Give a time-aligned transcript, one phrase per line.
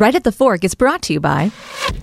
[0.00, 1.50] Right at the Fork is brought to you by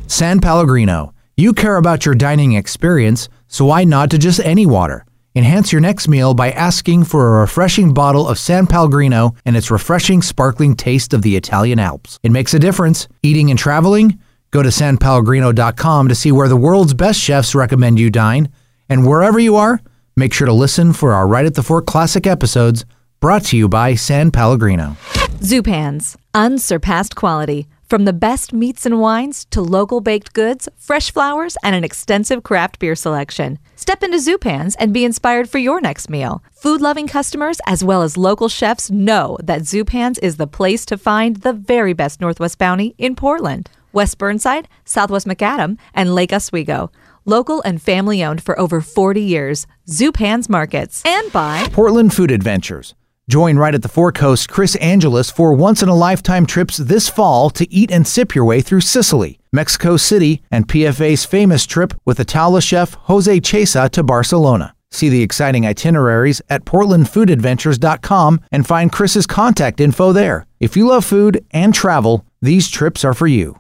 [0.06, 1.16] San Pellegrino.
[1.36, 5.04] You care about your dining experience, so why not to just any water?
[5.34, 9.72] Enhance your next meal by asking for a refreshing bottle of San Pellegrino and its
[9.72, 12.20] refreshing, sparkling taste of the Italian Alps.
[12.22, 13.08] It makes a difference.
[13.24, 14.20] Eating and traveling?
[14.52, 18.50] Go to sanpellegrino.com to see where the world's best chefs recommend you dine.
[18.90, 19.82] And wherever you are,
[20.16, 22.86] make sure to listen for our Right at the Fork Classic episodes
[23.22, 24.96] brought to you by San Pellegrino.
[25.40, 27.66] Zupans, unsurpassed quality.
[27.90, 32.44] From the best meats and wines to local baked goods, fresh flowers, and an extensive
[32.44, 33.60] craft beer selection.
[33.78, 36.44] Step into Zupans and be inspired for your next meal.
[36.52, 40.98] Food loving customers as well as local chefs know that Zupans is the place to
[40.98, 46.92] find the very best Northwest Bounty in Portland, West Burnside, Southwest Macadam, and Lake Oswego.
[47.24, 49.66] Local and family owned for over 40 years.
[49.88, 51.04] Zupans Markets.
[51.06, 52.96] And by Portland Food Adventures.
[53.30, 57.10] Join right at the Fork host Chris Angelus for once in a lifetime trips this
[57.10, 61.94] fall to eat and sip your way through Sicily, Mexico City, and PFA's famous trip
[62.06, 64.74] with Ataula chef Jose Chesa to Barcelona.
[64.92, 70.46] See the exciting itineraries at portlandfoodadventures.com and find Chris's contact info there.
[70.62, 73.60] If you love food and travel, these trips are for you.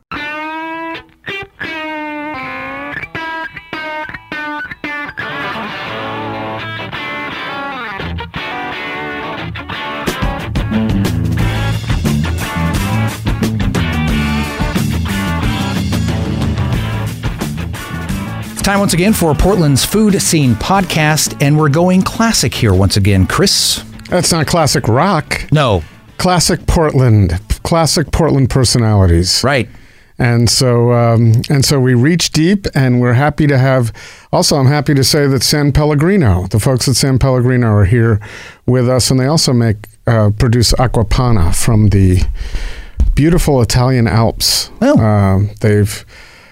[18.68, 23.26] Time once again for Portland's Food Scene podcast, and we're going classic here once again.
[23.26, 23.82] Chris?
[24.10, 25.48] That's not classic rock.
[25.54, 25.86] No.
[26.18, 27.40] Classic Portland.
[27.64, 29.42] Classic Portland personalities.
[29.42, 29.70] Right.
[30.20, 33.94] And so, um, and so we reach deep, and we're happy to have.
[34.34, 38.20] Also, I'm happy to say that San Pellegrino, the folks at San Pellegrino, are here
[38.66, 42.22] with us, and they also make uh, produce Acqua Panna from the
[43.16, 44.72] beautiful Italian Alps.
[44.82, 45.00] Oh.
[45.00, 46.06] Uh, they've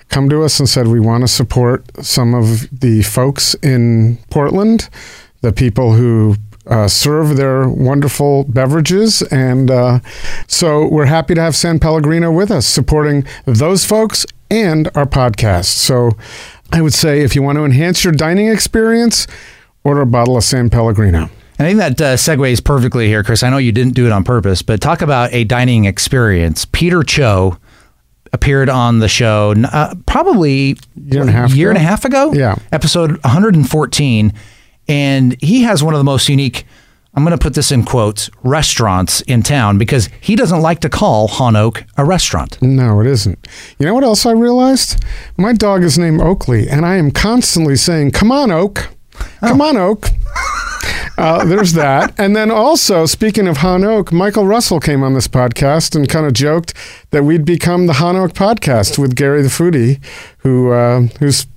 [0.09, 4.89] come to us and said we want to support some of the folks in Portland,
[5.41, 6.35] the people who
[6.67, 9.21] uh, serve their wonderful beverages.
[9.23, 9.99] And uh,
[10.47, 15.65] so we're happy to have San Pellegrino with us, supporting those folks and our podcast.
[15.65, 16.11] So
[16.71, 19.27] I would say if you want to enhance your dining experience,
[19.83, 21.29] order a bottle of San Pellegrino.
[21.57, 23.41] I think that uh, segues perfectly here, Chris.
[23.41, 26.65] I know you didn't do it on purpose, but talk about a dining experience.
[26.65, 27.57] Peter Cho
[28.35, 31.77] appeared on the show uh, probably Year and a half year ago?
[31.79, 32.33] and a half ago.
[32.33, 32.55] Yeah.
[32.71, 34.33] episode 114,
[34.87, 36.65] and he has one of the most unique.
[37.17, 40.89] I'm going to put this in quotes restaurants in town because he doesn't like to
[40.89, 42.61] call Han Oak a restaurant.
[42.61, 43.47] No, it isn't.
[43.79, 45.01] You know what else I realized?
[45.37, 48.89] My dog is named Oakley, and I am constantly saying, Come on, Oak.
[49.39, 50.09] Come on, Oak.
[51.17, 52.13] Uh, there's that.
[52.19, 56.25] And then also, speaking of Han Oak, Michael Russell came on this podcast and kind
[56.25, 56.73] of joked
[57.11, 60.03] that we'd become the Han Oak podcast with Gary the Foodie,
[60.39, 61.47] who uh, who's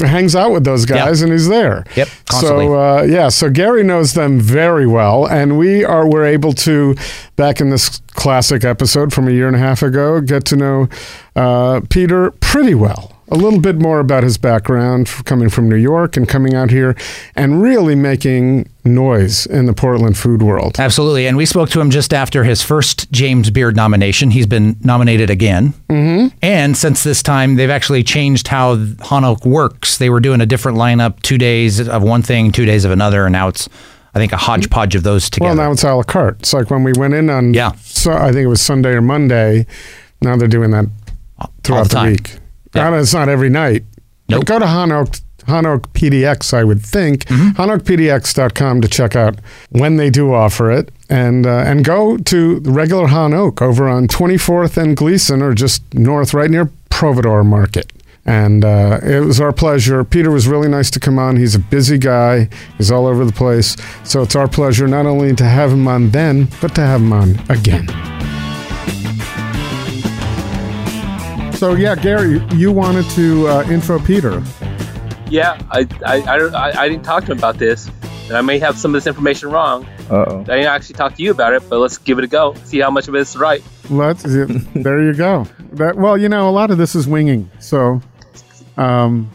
[0.00, 1.84] hangs out with those guys and he's there.
[1.94, 2.66] Yep, constantly.
[2.66, 6.94] So uh, yeah, so Gary knows them very well, and we are were able to
[7.36, 10.88] back in this classic episode from a year and a half ago get to know
[11.36, 13.11] uh, Peter pretty well.
[13.32, 16.94] A little bit more about his background, coming from New York and coming out here,
[17.34, 20.78] and really making noise in the Portland food world.
[20.78, 21.26] Absolutely.
[21.26, 24.32] And we spoke to him just after his first James Beard nomination.
[24.32, 25.72] He's been nominated again.
[25.88, 26.36] Mm-hmm.
[26.42, 29.96] And since this time, they've actually changed how Han Oak works.
[29.96, 33.24] They were doing a different lineup two days of one thing, two days of another.
[33.24, 33.66] And now it's,
[34.14, 35.48] I think, a hodgepodge of those together.
[35.56, 36.40] Well, now it's a la carte.
[36.40, 37.72] It's like when we went in on, Yeah.
[37.80, 39.66] so I think it was Sunday or Monday.
[40.20, 40.84] Now they're doing that
[41.64, 42.36] throughout the the, week.
[42.74, 42.98] Yeah.
[43.00, 43.84] It's not every night.
[44.28, 44.44] But Nope.
[44.46, 45.08] Go to Han Oak,
[45.46, 47.24] Hanok PDX, I would think.
[47.26, 47.60] Mm-hmm.
[47.60, 49.38] HanOakPDX.com to check out
[49.70, 50.90] when they do offer it.
[51.08, 55.52] And, uh, and go to the regular Han Oak over on 24th and Gleason or
[55.54, 57.92] just north, right near Providore Market.
[58.24, 60.04] And uh, it was our pleasure.
[60.04, 61.36] Peter was really nice to come on.
[61.36, 62.48] He's a busy guy.
[62.78, 63.76] He's all over the place.
[64.04, 67.12] So it's our pleasure not only to have him on then, but to have him
[67.12, 67.86] on again.
[71.62, 74.42] So yeah, Gary, you wanted to uh, intro Peter.
[75.30, 77.88] Yeah, I, I, I, I, didn't talk to him about this,
[78.26, 79.86] and I may have some of this information wrong.
[80.10, 80.40] Uh-oh.
[80.40, 82.54] I didn't actually talk to you about it, but let's give it a go.
[82.64, 83.62] See how much of it is right.
[83.90, 84.24] Let's.
[84.74, 85.46] there you go.
[85.74, 87.48] That well, you know, a lot of this is winging.
[87.60, 88.02] So,
[88.76, 89.30] um,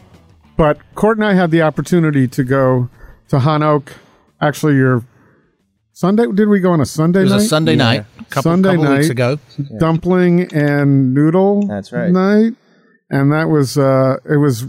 [0.58, 2.90] but Cort and I had the opportunity to go
[3.28, 3.94] to Han Oak.
[4.38, 5.02] Actually, your
[6.02, 6.26] Sunday.
[6.32, 7.42] Did we go on a Sunday it was night?
[7.42, 9.10] a Sunday night, a couple, Sunday couple weeks night.
[9.10, 9.38] ago.
[9.80, 12.12] dumpling and noodle That's right.
[12.12, 12.52] night
[13.10, 14.66] and that was uh it was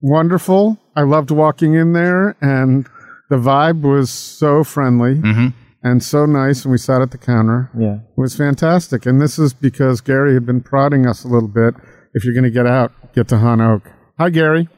[0.00, 2.86] wonderful i loved walking in there and
[3.30, 5.52] the vibe was so friendly Mhm.
[5.82, 6.64] and so nice.
[6.64, 7.70] And we sat at the counter.
[7.78, 7.96] Yeah.
[7.96, 9.04] It was fantastic.
[9.06, 11.74] And this is because Gary had been prodding us a little bit.
[12.14, 13.82] If you're going to get out, get to Han Oak.
[14.18, 14.68] Hi, Gary.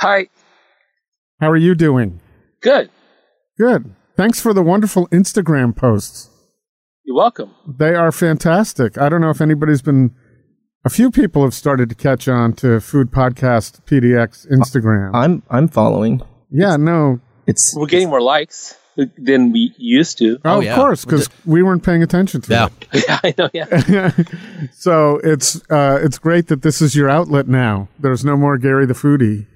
[0.00, 0.28] Hi.
[1.40, 2.20] How are you doing?
[2.62, 2.88] Good.
[3.58, 3.82] Good.
[4.18, 6.28] Thanks for the wonderful Instagram posts.
[7.04, 7.54] You're welcome.
[7.68, 8.98] They are fantastic.
[8.98, 10.12] I don't know if anybody's been.
[10.84, 15.12] A few people have started to catch on to Food Podcast PDX Instagram.
[15.14, 16.20] I'm I'm following.
[16.50, 17.20] yeah, no.
[17.46, 18.76] It's We're getting more likes
[19.16, 20.38] than we used to.
[20.44, 20.74] Oh, Oh, of yeah.
[20.74, 22.68] course, because we weren't paying attention to Yeah.
[22.92, 23.04] it.
[23.08, 23.48] yeah, I know.
[23.54, 24.10] Yeah.
[24.72, 27.86] so it's uh, it's great that this is your outlet now.
[28.00, 29.46] There's no more Gary the foodie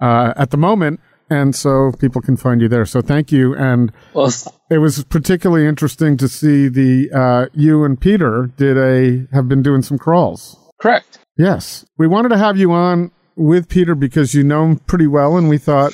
[0.00, 1.00] uh, at the moment,
[1.32, 2.84] and so people can find you there.
[2.86, 4.30] So thank you, and Well,
[4.70, 9.62] it was particularly interesting to see the uh, you and Peter did a have been
[9.62, 10.56] doing some crawls.
[10.80, 11.18] correct.
[11.38, 15.36] Yes, we wanted to have you on with Peter because you know him pretty well,
[15.38, 15.92] and we thought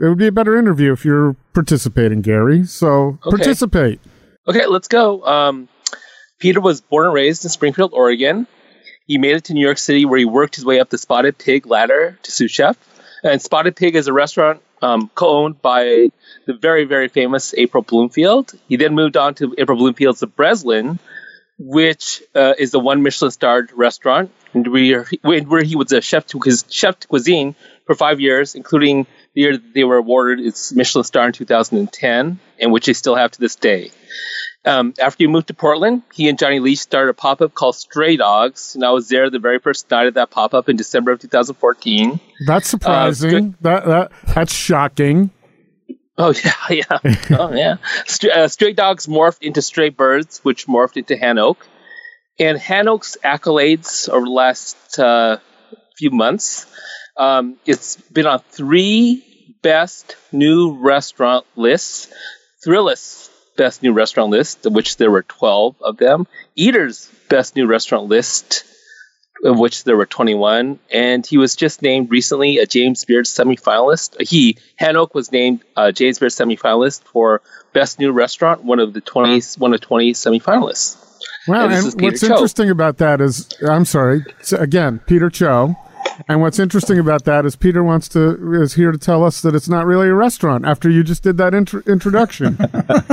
[0.00, 2.64] it would be a better interview if you're participating, Gary.
[2.64, 3.30] So Okay.
[3.36, 4.00] participate.
[4.48, 5.22] Okay, let's go.
[5.24, 5.68] Um,
[6.40, 8.46] Peter was born and raised in Springfield, Oregon.
[9.06, 11.36] He made it to New York City, where he worked his way up the Spotted
[11.38, 12.76] Pig ladder to sous chef.
[13.22, 16.10] And Spotted Pig is a restaurant um, co-owned by
[16.46, 18.52] the very, very famous April Bloomfield.
[18.68, 20.98] He then moved on to April Bloomfield's Breslin,
[21.58, 26.26] which uh, is the one Michelin-starred restaurant, and where he, where he was a chef
[26.28, 27.54] to his chef de cuisine
[27.86, 32.72] for five years, including the year they were awarded its Michelin star in 2010, and
[32.72, 33.90] which they still have to this day.
[34.64, 38.16] Um, after he moved to Portland, he and Johnny Leach started a pop-up called Stray
[38.16, 41.20] Dogs, and I was there the very first night of that pop-up in December of
[41.20, 42.20] 2014.
[42.46, 43.56] That's surprising.
[43.62, 45.30] that that that's shocking.
[46.18, 47.76] Oh yeah, yeah, oh yeah.
[48.06, 51.66] Stray, uh, stray dogs morphed into stray birds, which morphed into Han Oak.
[52.38, 55.38] And Han Oak's accolades over the last uh,
[55.96, 56.66] few months,
[57.16, 62.12] um, it's been on three best new restaurant lists.
[62.66, 66.26] Thrillist best new restaurant list, of which there were twelve of them.
[66.56, 68.64] Eater's best new restaurant list,
[69.44, 74.20] of which there were 21, and he was just named recently a James Beard semifinalist.
[74.20, 77.40] He, Han Oak, was named a James Beard semifinalist for
[77.72, 80.96] Best New Restaurant, one of the 20, one of 20 semifinalists.
[81.48, 82.26] Wow, And and what's Cho.
[82.26, 85.74] interesting about that is, I'm sorry, again, Peter Cho.
[86.28, 89.54] And what's interesting about that is Peter wants to is here to tell us that
[89.54, 90.64] it's not really a restaurant.
[90.64, 92.58] After you just did that intro- introduction,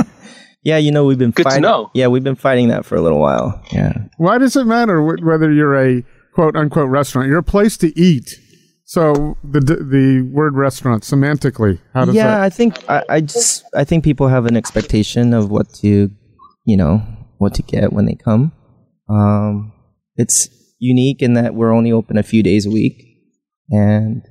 [0.62, 1.62] yeah, you know we've been Good to fighting.
[1.62, 1.90] know.
[1.94, 3.62] Yeah, we've been fighting that for a little while.
[3.72, 3.92] Yeah.
[4.18, 7.28] why does it matter wh- whether you're a quote unquote restaurant?
[7.28, 8.34] You're a place to eat.
[8.84, 12.40] So the the word restaurant semantically, how does yeah, that?
[12.40, 16.10] I think I, I just I think people have an expectation of what to,
[16.64, 17.02] you know,
[17.36, 18.52] what to get when they come.
[19.10, 19.72] Um,
[20.16, 23.02] it's unique in that we're only open a few days a week,
[23.70, 24.22] and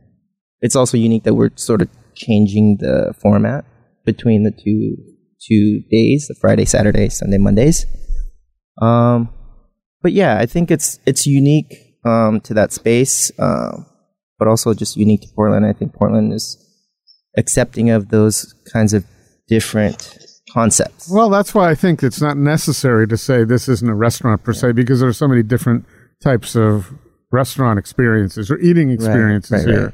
[0.62, 3.66] it's also unique that we're sort of changing the format
[4.06, 4.96] between the two
[5.48, 7.86] two days: the Friday, Saturday, Sunday, Mondays.
[8.82, 9.30] Um,
[10.02, 11.74] but yeah, I think it's it's unique
[12.06, 13.86] um, to that space, um,
[14.40, 15.66] but also just unique to Portland.
[15.66, 16.58] I think Portland is
[17.38, 19.06] accepting of those kinds of
[19.48, 20.18] different
[20.52, 21.10] concepts.
[21.10, 24.54] Well, that's why I think it's not necessary to say this isn't a restaurant per
[24.54, 25.86] se, because there are so many different
[26.24, 26.94] types of
[27.31, 29.80] restaurant experiences or eating experiences right, right.
[29.80, 29.94] here.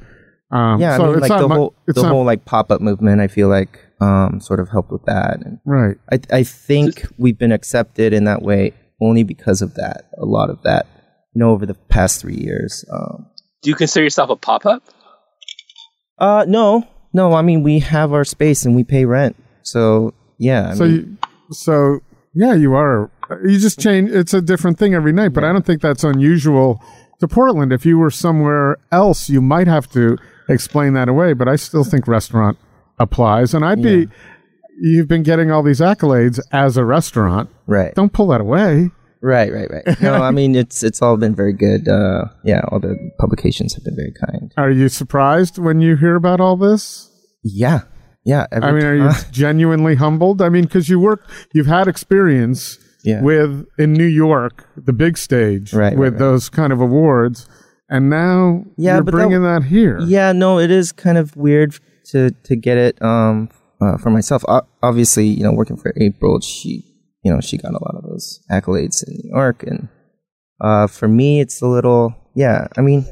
[0.51, 2.45] Um, yeah, so I mean, it's like the mu- whole it's the not- whole like
[2.45, 3.21] pop up movement.
[3.21, 5.97] I feel like um, sort of helped with that, and right.
[6.11, 10.09] I I think we've been accepted in that way only because of that.
[10.21, 10.85] A lot of that,
[11.33, 12.85] you know, over the past three years.
[12.91, 13.25] Um,
[13.63, 14.83] Do you consider yourself a pop-up?
[16.19, 17.33] uh, no, no.
[17.33, 20.69] I mean, we have our space and we pay rent, so yeah.
[20.69, 21.17] I so mean, you,
[21.51, 21.99] so
[22.35, 23.09] yeah, you are.
[23.43, 24.11] You just change.
[24.11, 26.83] It's a different thing every night, but I don't think that's unusual
[27.19, 27.71] to Portland.
[27.71, 30.17] If you were somewhere else, you might have to
[30.49, 31.33] explain that away.
[31.33, 32.57] But I still think restaurant
[32.99, 34.07] applies, and I'd be.
[34.81, 37.49] You've been getting all these accolades as a restaurant.
[37.67, 37.93] right.
[37.93, 38.89] Don't pull that away.
[39.21, 40.01] Right, right, right.
[40.01, 41.87] No, I mean it's it's all been very good.
[41.87, 44.51] Uh, yeah, all the publications have been very kind.
[44.57, 47.09] Are you surprised when you hear about all this?
[47.41, 47.81] Yeah,
[48.25, 48.47] yeah.
[48.51, 50.41] every I mean, are you genuinely humbled?
[50.41, 53.21] I mean, because you work, you've had experience Yeah.
[53.21, 56.19] with in New York, the big stage, Right, right, with right.
[56.19, 57.47] those kind of awards,
[57.89, 59.99] and now Yeah, you're but that- bringing that, here.
[60.01, 61.75] Yeah, no, it is kind of weird
[62.11, 63.49] to to get it um
[63.81, 64.43] uh, for myself.
[64.47, 66.83] O- obviously, you know, working for April, she
[67.23, 69.89] you know she got a lot of those accolades in New York, and
[70.61, 72.67] uh, for me, it's a little yeah.
[72.77, 73.05] I mean,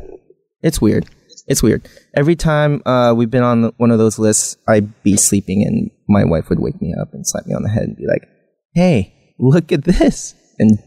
[0.61, 1.05] it's weird.
[1.47, 1.87] It's weird.
[2.15, 5.89] Every time uh, we've been on the, one of those lists, I'd be sleeping, and
[6.07, 8.23] my wife would wake me up and slap me on the head and be like,
[8.73, 10.77] "Hey, look at this!" And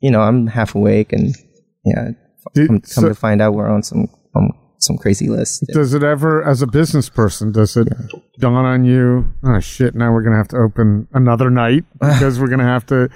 [0.00, 1.34] you know, I'm half awake, and
[1.84, 2.10] yeah,
[2.54, 5.64] Did- come, come so- to find out we're on some um, some crazy list.
[5.72, 7.86] Does it ever, as a business person, does it
[8.40, 9.32] dawn on you?
[9.44, 9.94] Oh shit!
[9.94, 13.08] Now we're gonna have to open another night because we're gonna have to.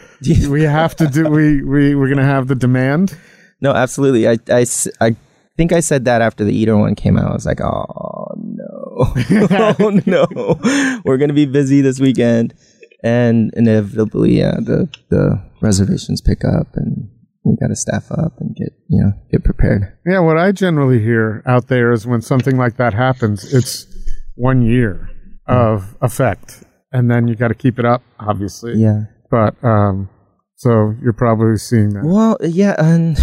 [0.49, 1.28] we have to do.
[1.28, 3.16] We we we're gonna have the demand.
[3.61, 4.28] No, absolutely.
[4.28, 4.66] I, I,
[5.00, 5.16] I
[5.56, 7.30] think I said that after the Eater one came out.
[7.30, 9.12] I was like, oh no,
[9.80, 12.54] oh no, we're gonna be busy this weekend,
[13.02, 17.08] and inevitably, yeah, the the reservations pick up, and
[17.44, 19.96] we got to staff up and get you know get prepared.
[20.06, 23.86] Yeah, what I generally hear out there is when something like that happens, it's
[24.34, 25.08] one year
[25.46, 28.74] of effect, and then you got to keep it up, obviously.
[28.74, 29.02] Yeah.
[29.30, 30.08] But um,
[30.56, 32.04] so you're probably seeing that.
[32.04, 33.18] Well, yeah, and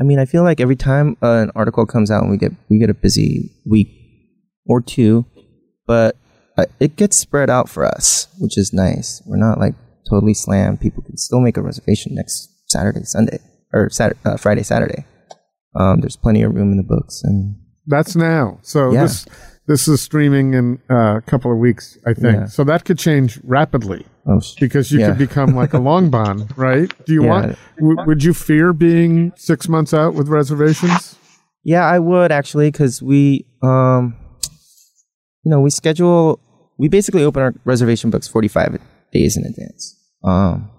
[0.00, 2.52] I mean, I feel like every time uh, an article comes out, and we get
[2.68, 3.88] we get a busy week
[4.66, 5.26] or two,
[5.86, 6.16] but
[6.80, 9.22] it gets spread out for us, which is nice.
[9.26, 9.74] We're not like
[10.08, 10.80] totally slammed.
[10.80, 13.38] People can still make a reservation next Saturday, Sunday,
[13.72, 15.04] or Saturday, uh, Friday, Saturday.
[15.74, 18.58] Um, there's plenty of room in the books, and That's now.
[18.62, 19.02] So Yeah.
[19.02, 19.26] this
[19.66, 22.34] this is streaming in uh, a couple of weeks, I think.
[22.36, 22.46] Yeah.
[22.46, 25.10] So that could change rapidly oh, sh- because you Yeah.
[25.10, 26.92] could become like a Langbaan, right?
[27.06, 27.56] Do you want?
[27.78, 31.16] W- would you fear being six months out with reservations?
[31.62, 34.16] Yeah, I would actually, because we, um,
[35.44, 36.40] you know, we schedule,
[36.80, 38.80] we basically open our reservation books 45
[39.12, 39.94] days in advance.
[40.24, 40.70] Um,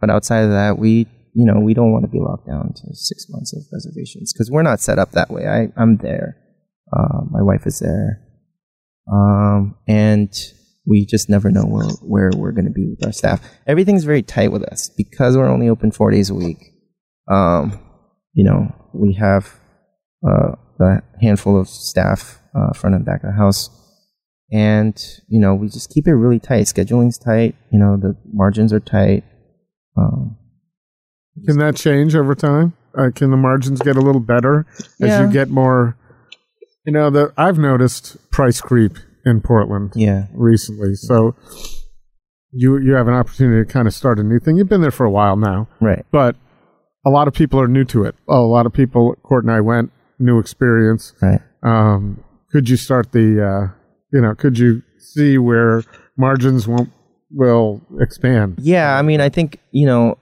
[0.00, 2.94] but outside of that, we, you know, we don't want to be locked down to
[2.94, 5.48] six months of reservations because we're not set up that way.
[5.48, 6.36] I, I'm there.
[6.96, 8.22] Uh, my wife is there.
[9.12, 10.32] Um, and
[10.86, 13.40] we just never know where, where we're going to be with our staff.
[13.66, 16.58] Everything's very tight with us because we're only open four days a week.
[17.28, 17.80] Um,
[18.32, 19.52] you know, we have
[20.24, 23.70] uh, a handful of staff uh, front and back of the house.
[24.52, 24.94] And,
[25.28, 26.64] you know, we just keep it really tight.
[26.68, 27.54] Scheduling's tight.
[27.72, 29.24] You know, the margins are tight.
[29.96, 30.36] Um,
[31.46, 32.74] Can that change over time?
[32.96, 34.66] Uh, can the margins get a little better
[35.00, 35.96] as you get more?
[36.84, 40.26] You know, the I've noticed price creep in Portland yeah.
[40.34, 40.94] recently.
[40.96, 41.34] So
[42.50, 44.56] you you have an opportunity to kind of start a new thing.
[44.56, 46.04] You've been there for a while now, Right.
[46.12, 46.36] but
[47.06, 48.14] a lot of people are new to it.
[48.28, 49.14] Oh, a lot of people.
[49.22, 51.14] Cort and I went new experience.
[51.22, 51.40] Right.
[51.62, 53.42] Um, could you start the?
[53.72, 53.78] Uh,
[54.12, 55.82] you know, could you see where
[56.16, 56.90] margins won't
[57.30, 58.58] will expand?
[58.60, 60.18] Yeah, I mean, I think you know,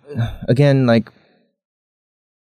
[0.48, 1.10] again, like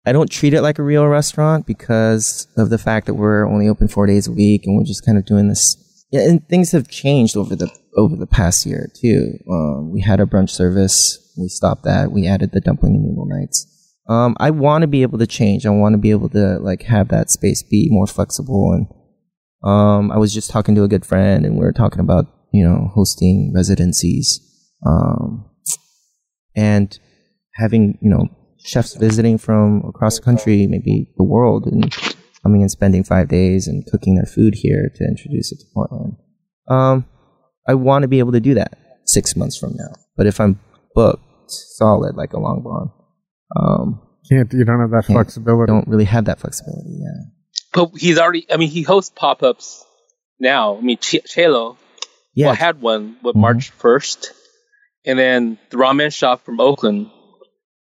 [0.06, 3.68] I don't treat it like a real restaurant because of the fact that we're only
[3.68, 5.76] open four days a week and we're just kind of doing this.
[6.10, 9.38] Yeah, and things have changed over the over the past year too.
[9.50, 12.12] Um, we had a brunch service, we stopped that.
[12.12, 13.66] We added the dumpling and noodle nights.
[14.08, 15.66] Um, I want to be able to change.
[15.66, 18.72] I want to be able to like have that space be more flexible.
[18.72, 18.88] And
[19.62, 22.64] um, I was just talking to a good friend, and we were talking about you
[22.64, 24.40] know hosting residencies.
[24.86, 25.46] Um,
[26.56, 26.98] and
[27.56, 28.28] having you know
[28.64, 31.94] chefs visiting from across the country, maybe the world, and
[32.42, 36.16] coming and spending five days and cooking their food here to introduce it to Portland.
[36.68, 37.04] Um,
[37.68, 39.92] I want to be able to do that six months from now.
[40.16, 40.58] But if I'm
[40.94, 42.92] booked solid like a Langbaan,
[43.56, 45.70] um, Can't you don't have that flexibility?
[45.70, 46.98] don't really have that flexibility.
[47.00, 47.24] Yeah.
[47.72, 48.46] But he's already.
[48.52, 49.84] I mean, he hosts pop ups
[50.38, 50.76] now.
[50.76, 51.76] I mean, Ch- Chelo
[52.34, 52.46] Yeah.
[52.46, 53.40] well, had one with Mhm.
[53.40, 54.32] March first,
[55.04, 57.10] and then the ramen shop from Oakland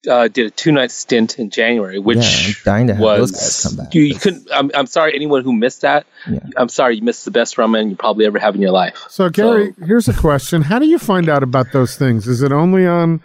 [0.09, 3.31] uh, did a two night stint in January, which yeah, I'm dying to have was
[3.33, 3.95] those guys come back.
[3.95, 4.49] you, you couldn't.
[4.51, 6.07] I'm, I'm sorry, anyone who missed that.
[6.29, 6.39] Yeah.
[6.57, 9.05] I'm sorry, you missed the best ramen you probably ever have in your life.
[9.11, 12.27] So, Gary, here's a question: How do you find out about those things?
[12.27, 13.21] Is it only on?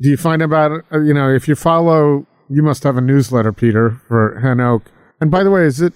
[0.00, 3.52] Do you find about uh, You know, if you follow, you must have a newsletter,
[3.54, 4.82] Peter, for Han Oak.
[5.20, 5.92] And by the way, is it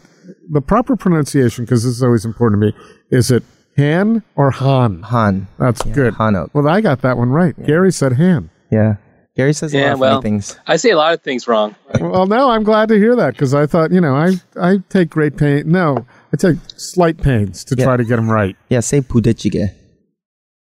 [0.50, 1.64] the proper pronunciation?
[1.64, 2.84] Because this is always important to me.
[3.10, 3.42] Is it
[3.76, 5.02] Han or Han?
[5.02, 5.48] Han.
[5.58, 6.14] That's Yeah, good.
[6.14, 6.50] Hanok.
[6.52, 7.54] Well, I got that one right.
[7.64, 8.50] Gary said Han.
[8.70, 8.96] Yeah.
[9.36, 10.58] Gary says a Yeah, lot of well- funny things.
[10.66, 11.74] I say a lot of things wrong.
[12.00, 15.10] Well, no, I'm glad to hear that because I thought, you know, I I take
[15.10, 15.64] great pain.
[15.72, 17.84] No, I take slight pains to Yeah.
[17.84, 18.56] try to get them right.
[18.68, 19.70] Yeah, say pudechige.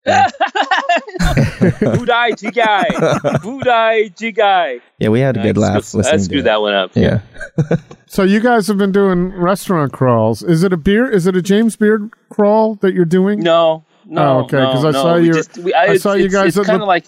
[1.21, 2.87] Budai jigai,
[3.43, 4.81] budai jigai.
[4.99, 6.91] Yeah, we had a good I laugh screwed- I listening screwed that one up.
[6.95, 7.21] Yeah.
[8.11, 10.43] So you guys have been doing restaurant crawls.
[10.43, 11.11] Is it a beer?
[11.11, 13.41] Is it a James Beard crawl that you're doing?
[13.41, 14.23] No, no.
[14.23, 16.31] Oh, okay, 'cause I no, saw we you- just- we- I, I it's- saw you
[16.31, 17.05] guys It's at kind the- of like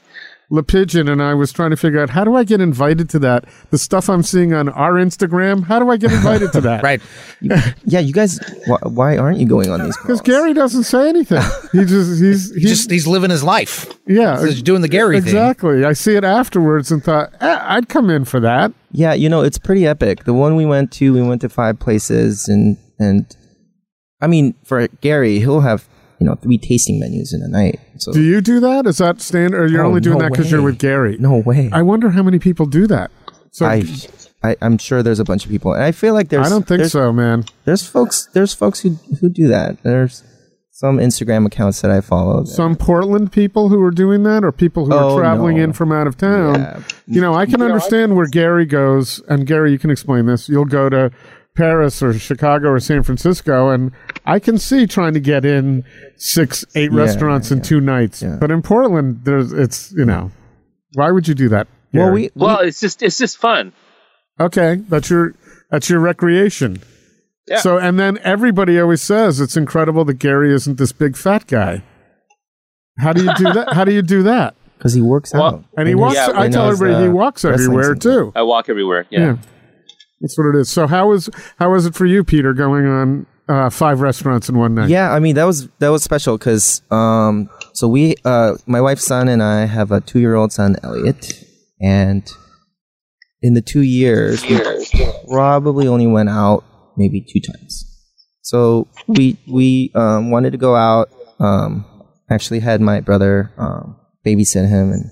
[0.53, 3.21] Le Pigeon, and I was trying to figure out how do I get invited to
[3.21, 3.45] that?
[3.71, 5.63] The stuff I'm seeing on our Instagram.
[5.65, 6.83] How do I get invited to that?
[6.91, 7.01] Right.
[7.41, 10.21] You- yeah, you guys, why, why aren't you going on these Because?
[10.21, 11.41] Gary doesn't say anything.
[11.73, 13.87] He just he's He's he's just he's living his life.
[14.07, 15.29] yeah He's doing the Gary thing.
[15.29, 15.85] exactly.
[15.85, 18.73] I see it afterwards and thought eh, I'd come in for that.
[18.93, 20.25] Yeah, you know, it's pretty epic.
[20.25, 23.25] The one we went to, we went to five places, and and
[24.21, 25.89] I mean, for Gary, he'll have
[26.21, 27.81] you know three tasting menus in a night.
[27.99, 28.87] So Do you do that?
[28.87, 29.61] Is that standard?
[29.63, 31.17] Or you're Oh, only doing no that because you're with Gary?
[31.19, 31.71] no way.
[31.73, 33.11] I wonder how many people do that.
[33.53, 33.83] So I
[34.43, 36.47] I, I'm sure there's a bunch of people, and I feel like there's.
[36.47, 37.45] I don't think so, man.
[37.65, 38.29] There's folks.
[38.33, 39.83] There's folks who who do that.
[39.83, 40.23] There's
[40.71, 42.41] some Instagram accounts that I follow.
[42.41, 45.65] that- Some Portland people who are doing that, or people who Oh, are traveling no.
[45.65, 46.55] in from out of town.
[46.55, 46.81] Yeah.
[47.07, 50.49] You know, I can understand where Gary goes, and Gary, you can explain this.
[50.49, 51.11] You'll go to
[51.57, 53.93] Paris or Chicago or San Francisco, and
[54.25, 55.85] I can see trying to get in
[56.17, 57.65] six, eight Yeah, restaurants in yeah.
[57.65, 58.23] two nights.
[58.23, 58.37] Yeah.
[58.41, 60.31] But in Portland, there's it's you know,
[60.95, 61.67] why would you do that?
[61.93, 63.73] Well, we, we Well, it's just it's just fun.
[64.39, 65.35] okay, that's your
[65.71, 66.83] that's your recreation.
[67.49, 67.59] Yeah.
[67.59, 71.83] So, and then everybody always says it's incredible that Gary isn't this big fat guy.
[72.99, 73.73] How do you do that?
[73.73, 74.55] How do you do that?
[74.79, 76.15] because he works Well- out, And he walks.
[76.15, 78.33] Yeah, I tell his, everybody he uh, walks everywhere too.
[78.37, 79.07] I walk everywhere.
[79.11, 79.37] Yeah.
[80.21, 80.69] That's what it is.
[80.69, 84.59] So how was how was it for you, Peter, going on uh, five restaurants in
[84.59, 84.91] one night?
[84.91, 89.05] Yeah, I mean that was that was special because um, so we uh, my wife's
[89.05, 91.43] son and I have a two year old son Elliot,
[91.81, 92.31] and
[93.43, 94.61] in the two years we
[95.29, 96.65] probably only went out
[96.97, 97.87] maybe two times.
[98.43, 101.11] So we we um, wanted to go out.
[101.39, 101.87] Um,
[102.31, 105.11] actually had my brother um, babysit him and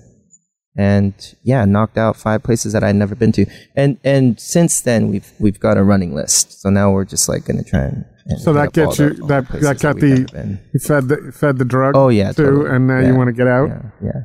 [0.77, 3.45] and yeah, knocked out five places that I'd never been to.
[3.75, 6.61] And and since then we've we've got a running list.
[6.61, 8.99] So now we're just like gonna try and, and So that hit up all gets
[8.99, 11.95] you the- that that got we've the you fed the fed the drug.
[11.95, 12.69] Oh yeah, too, totally.
[12.75, 13.69] and now you want to get out.
[13.69, 14.21] Yeah, yeah,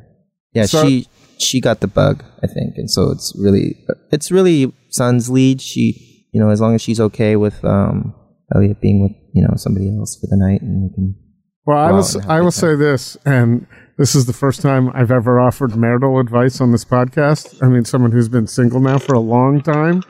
[0.53, 0.65] yeah.
[0.65, 3.75] So- she she got the bug, I think, and so it's really
[4.11, 5.59] it's really Sun's lead.
[5.61, 8.13] She you know as long as she's okay with um
[8.53, 11.15] Elliot being with you know somebody else for the night, and we can.
[11.65, 11.97] Well, I will.
[11.97, 12.59] out s- and have a I will time.
[12.61, 13.65] say this, and
[13.97, 17.63] this is the first time I've ever offered marital advice on this podcast.
[17.63, 20.03] I mean, someone who's been single now for a long time,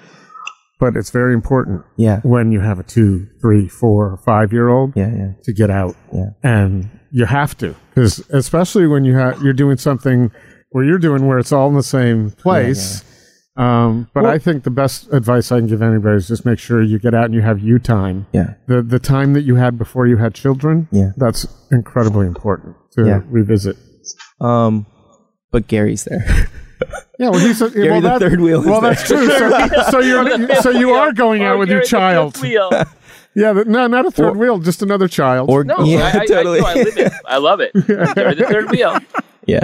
[0.79, 4.93] but it's very important Yeah, when you have a two, three, four, five year old
[4.95, 6.29] yeah, yeah, to get out, yeah.
[6.43, 10.31] and you have to, because especially when you have you're doing something
[10.71, 13.03] where you're doing where it's all in the same place.
[13.57, 16.81] Um, but I think the best advice I can give anybody is just make sure
[16.83, 18.27] you get out and you have you time.
[18.33, 18.55] Yeah.
[18.67, 20.88] The the time that you had before you had children.
[20.91, 21.12] Yeah.
[21.15, 23.21] That's incredibly important to Yeah.
[23.29, 23.77] revisit.
[24.41, 24.85] Um,
[25.51, 26.47] but Gary's there.
[27.17, 28.93] Yeah, well, he's a, Gary well, the that- third wheel is Well, there.
[28.93, 29.25] that's true.
[29.29, 29.50] So,
[29.91, 32.33] so you're so you are going out Or with your Gary's the child.
[32.33, 32.69] fifth wheel.
[33.38, 35.50] Yeah, but no, not a third Or- wheel, just another child.
[35.50, 36.59] Or No, yeah, I, I, totally.
[36.59, 37.13] I, no, I live it.
[37.25, 37.72] I love it.
[38.15, 38.98] Gary the third wheel.
[39.48, 39.63] yeah,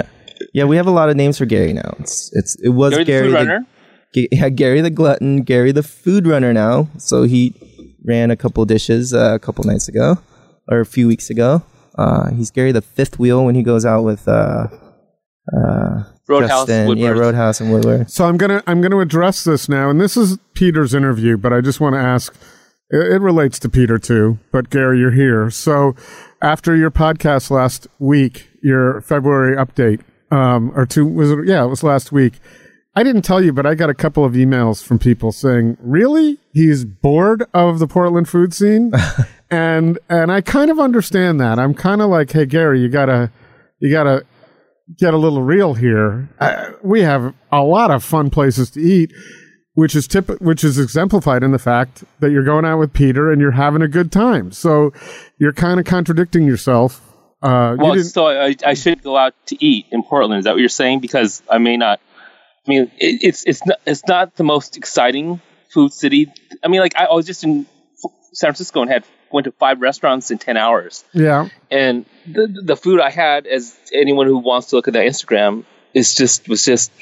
[0.54, 0.64] yeah.
[0.64, 1.94] We have a lot of names for Gary now.
[2.00, 3.66] It's it's it was Gary the Gary food the, runner.
[4.14, 6.88] G- yeah, Gary the glutton, Gary the food runner now.
[6.98, 7.54] So he
[8.04, 10.18] ran a couple dishes uh, a couple nights ago,
[10.68, 11.62] or a few weeks ago.
[11.96, 14.68] Uh, he's Gary the fifth wheel when he goes out with uh,
[15.56, 18.10] uh, Roadhouse, Justin, yeah, Roadhouse and Woodward.
[18.10, 21.60] So I'm gonna I'm gonna address this now, and this is Peter's interview, but I
[21.60, 22.34] just want to ask.
[22.90, 25.50] It, it relates to Peter too, but Gary, you're here.
[25.50, 25.94] So
[26.42, 31.46] after your podcast last week, your February update, um, or two was it?
[31.46, 32.34] Yeah, it was last week.
[32.94, 36.38] I didn't tell you, but I got a couple of emails from people saying, "Really,
[36.52, 38.92] he's bored of the Portland food scene,"
[39.50, 41.58] and and I kind of understand that.
[41.58, 43.30] I'm kind of like, "Hey, Gary, you gotta
[43.78, 44.24] you gotta
[44.98, 46.28] get a little real here.
[46.38, 49.10] Uh, we have a lot of fun places to eat,
[49.74, 53.32] which is tip- which is exemplified in the fact that you're going out with Peter
[53.32, 54.52] and you're having a good time.
[54.52, 54.92] So
[55.38, 57.00] you're kind of contradicting yourself.
[57.42, 60.40] Uh, Well, didn't, so I, I should go out to eat in Portland.
[60.40, 61.00] Is that what you're saying?
[61.00, 62.00] Because I may not.
[62.66, 66.32] I mean, it, it's it's not it's not the most exciting food city.
[66.62, 67.66] I mean, like I, I was just in
[68.32, 72.76] San Francisco and had went to five restaurants in ten hours, yeah, and the the
[72.76, 76.64] food I had, as anyone who wants to look at that Instagram, is just was
[76.64, 76.92] just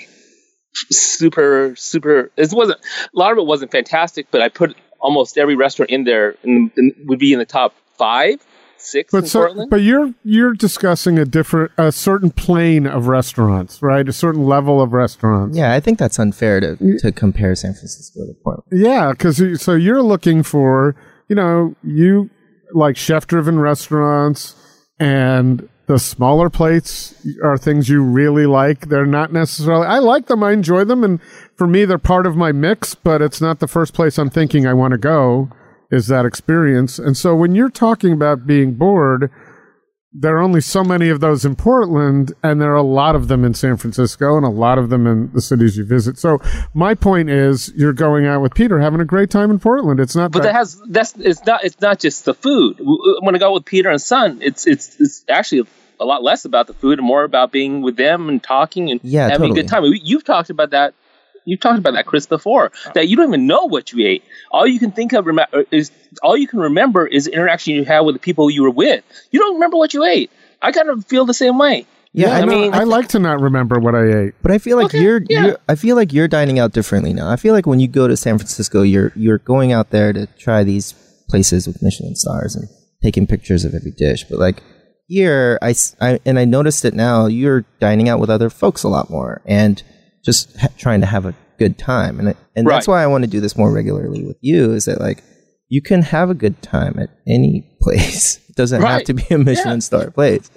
[0.90, 2.31] super super.
[2.37, 6.05] It wasn't a lot of it wasn't fantastic, but I put almost every restaurant in
[6.05, 8.44] there and, and would be in the top five,
[8.81, 9.71] six in but so Portland.
[9.71, 14.09] but you're you're discussing a different a certain plane of restaurants, right?
[14.09, 15.57] A certain level of restaurants.
[15.57, 18.69] Yeah, I think that's unfair to to compare San Francisco to Portland.
[18.73, 20.97] Yeah, because so you're looking for,
[21.29, 22.31] you know, you
[22.73, 24.55] like chef driven restaurants
[24.99, 28.90] and the smaller plates are things you really like.
[28.90, 31.03] They're not necessarily, I like them, I enjoy them.
[31.03, 31.21] And
[31.57, 34.69] for me, they're part of my mix, but it's not the first place I'm thinking
[34.69, 35.51] I want to go
[35.90, 36.98] is that experience.
[36.98, 39.31] And so when you're talking about being bored,
[40.12, 43.29] there are only so many of those in Portland, and there are a lot of
[43.29, 46.18] them in San Francisco and a lot of them in the cities you visit.
[46.18, 46.38] So
[46.74, 50.00] my point is, you're going out with Peter, having a great time in Portland.
[50.00, 52.79] It's not But that, that has that's it's not it's not just the food.
[52.79, 55.68] W- When I go with Peter and Sun, it's it's it's actually
[56.00, 58.98] a lot less about the food and more about being with them and talking and
[59.05, 59.61] Yeah, having totally.
[59.61, 59.85] a good time.
[59.85, 60.94] You've talked about that.
[61.50, 62.70] You've talked about that, Chris, before.
[62.94, 64.22] That you don't even know what you ate.
[64.52, 65.90] All you can think of rem- uh, is
[66.22, 69.02] all you can remember is the interaction you had with the people you were with.
[69.32, 70.30] You don't remember what you ate.
[70.62, 71.86] I kind of feel the same way.
[72.12, 74.34] Yeah, I, I mean, mean- I like to not remember what I ate.
[74.42, 75.46] But I feel like Okay, you're, yeah.
[75.46, 77.28] you're I feel like you're dining out differently now.
[77.28, 80.26] I feel like when you go to San Francisco, you're you're going out there to
[80.38, 80.92] try these
[81.28, 82.68] places with Michelin stars and
[83.02, 84.24] taking pictures of every dish.
[84.28, 84.62] But like
[85.06, 85.74] here, I
[86.24, 87.26] and I noticed it now.
[87.26, 89.80] You're dining out with other folks a lot more and
[90.24, 92.18] just ha- trying to have a good time.
[92.20, 94.72] And and that's why I want to do this more regularly with you.
[94.72, 95.22] Is that like
[95.68, 98.40] you can have a good time at any place.
[98.48, 99.78] It doesn't have to be a Michelin Yeah.
[99.80, 100.50] star place.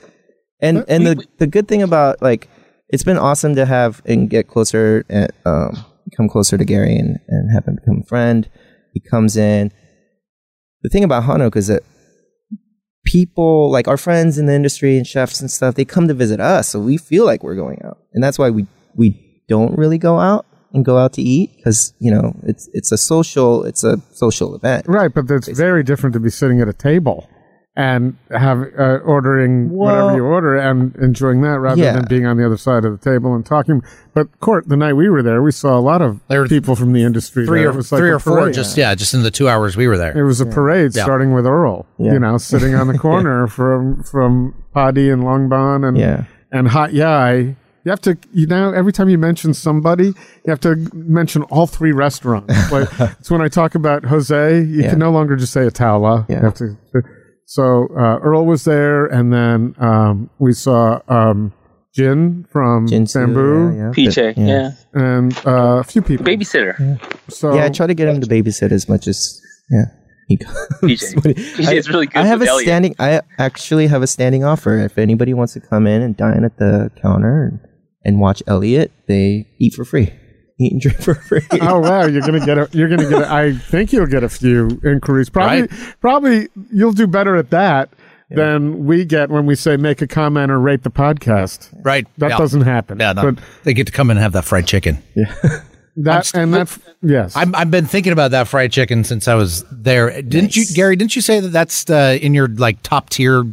[0.62, 2.50] And and the the good thing about like
[2.90, 5.84] it's been awesome to have and get closer and um,
[6.16, 8.48] come closer to Gary and, and have him become a friend.
[8.94, 9.72] He comes in.
[10.84, 11.82] The thing about Han Oak is that
[13.06, 16.40] people like our friends in the industry and chefs and stuff, they come to visit
[16.40, 19.98] us, so we feel like we're going out, and that's why we we don't really
[19.98, 23.84] go out and go out to eat because you know it's it's a social it's
[23.84, 24.86] a social event.
[24.88, 27.30] Right, but it's very different to be sitting at a table
[27.76, 31.94] and have uh, ordering whatever you order and enjoying that rather Yeah.
[31.94, 33.82] than being on the other side of the table and talking.
[34.14, 36.94] But Cort, the night we were there, we saw a lot of There people from
[36.94, 37.48] the industry.
[37.48, 37.70] Three there.
[37.70, 39.88] or It was like three or four, just yeah, just in the two hours we
[39.88, 40.16] were there.
[40.16, 41.02] It was a parade Yeah.
[41.04, 42.14] starting with Earl, Yeah.
[42.14, 46.26] you know, sitting on the corner from from PaaDee and Langbaan and Yeah.
[46.52, 47.56] and Hat Yai.
[47.86, 51.68] You have to, you know, every time you mention somebody, you have to mention all
[51.68, 52.54] three restaurants.
[52.72, 52.88] like
[53.20, 54.92] it's when I talk about Jose, you Yeah.
[54.92, 56.26] can no longer just say Ataula.
[56.30, 56.38] Yeah.
[56.38, 56.78] You have to.
[57.46, 61.54] So uh, Earl was there, and then um, we saw um,
[61.94, 63.92] Jin from Jinsu, Bamboo, yeah, yeah.
[63.92, 64.46] PJ, Yeah.
[64.46, 64.72] yeah.
[64.94, 66.26] and uh, a few people.
[66.26, 67.00] Babysitter.
[67.30, 69.86] So Yeah, I try to get him to babysit as much as yeah.
[70.30, 70.56] He goes.
[70.82, 71.14] PJ.
[71.58, 72.66] PJ is really good I have with a Elliot.
[72.66, 72.96] standing.
[72.98, 74.80] I actually have a standing offer.
[74.80, 77.60] If anybody wants to come in and dine at the counter
[78.04, 80.14] and, and watch Elliot, they eat for free.
[80.60, 81.42] Eat and drink for free.
[81.62, 83.24] oh wow, you're gonna get a, you're gonna get.
[83.24, 85.30] A, I think you'll get a few inquiries.
[85.30, 85.96] Probably, Right.
[86.00, 87.90] probably you'll do better at that
[88.30, 91.70] than we get when we say make a comment or rate the podcast.
[91.86, 92.08] right.
[92.18, 92.38] That yeah.
[92.38, 93.00] doesn't happen.
[93.00, 93.32] Yeah, no.
[93.32, 95.04] but they get to come in and have that fried chicken.
[95.96, 96.06] Yeah.
[96.06, 97.36] that st- and that's yes.
[97.36, 100.24] I'm, I've been thinking about that fried chicken since I was there.
[100.24, 100.96] Didn't you, Gary?
[100.96, 103.44] Didn't you say that that's uh, in your like top tier,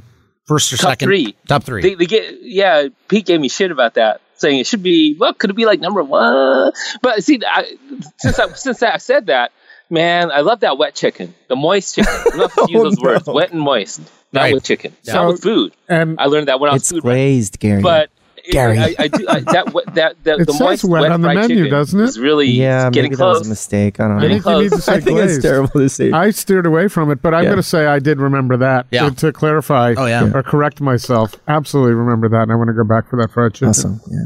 [0.46, 1.08] first or Top second?
[1.08, 1.36] three.
[1.48, 1.82] Top three.
[1.82, 2.88] They, they get yeah.
[3.08, 5.32] Pete gave me shit about that, saying it should be well.
[5.34, 6.72] Could it be like number one?
[7.02, 7.76] But see, I,
[8.18, 9.52] since I since I said that,
[9.88, 12.12] man, I love that wet chicken, the moist chicken.
[12.32, 14.00] I'm not to use Oh, those words, wet and moist.
[14.32, 14.54] Not Right.
[14.54, 15.72] with chicken, So- not with food.
[15.88, 17.02] and I learned that when I was it's food.
[17.02, 17.82] glazed, Gary.
[17.82, 18.10] but
[18.50, 18.78] Gary.
[18.78, 21.20] I, I do I, that what- that that It the says moist wet wet on
[21.20, 22.02] the menu, doesn't it?
[22.02, 22.06] it?
[22.08, 24.00] is really yeah, getting maybe that was a mistake.
[24.00, 24.26] I don't know.
[24.26, 26.10] I think you need to say I think it's terrible to say.
[26.12, 27.50] I steered away from it, but I'm Yeah.
[27.50, 28.86] going to say I did remember that.
[28.90, 29.08] Yeah.
[29.10, 30.30] To, to clarify Oh, yeah.
[30.34, 33.54] or correct myself, absolutely remember that, and I want to go back for that fried
[33.54, 33.68] chicken.
[33.70, 34.00] awesome.
[34.10, 34.18] Yeah.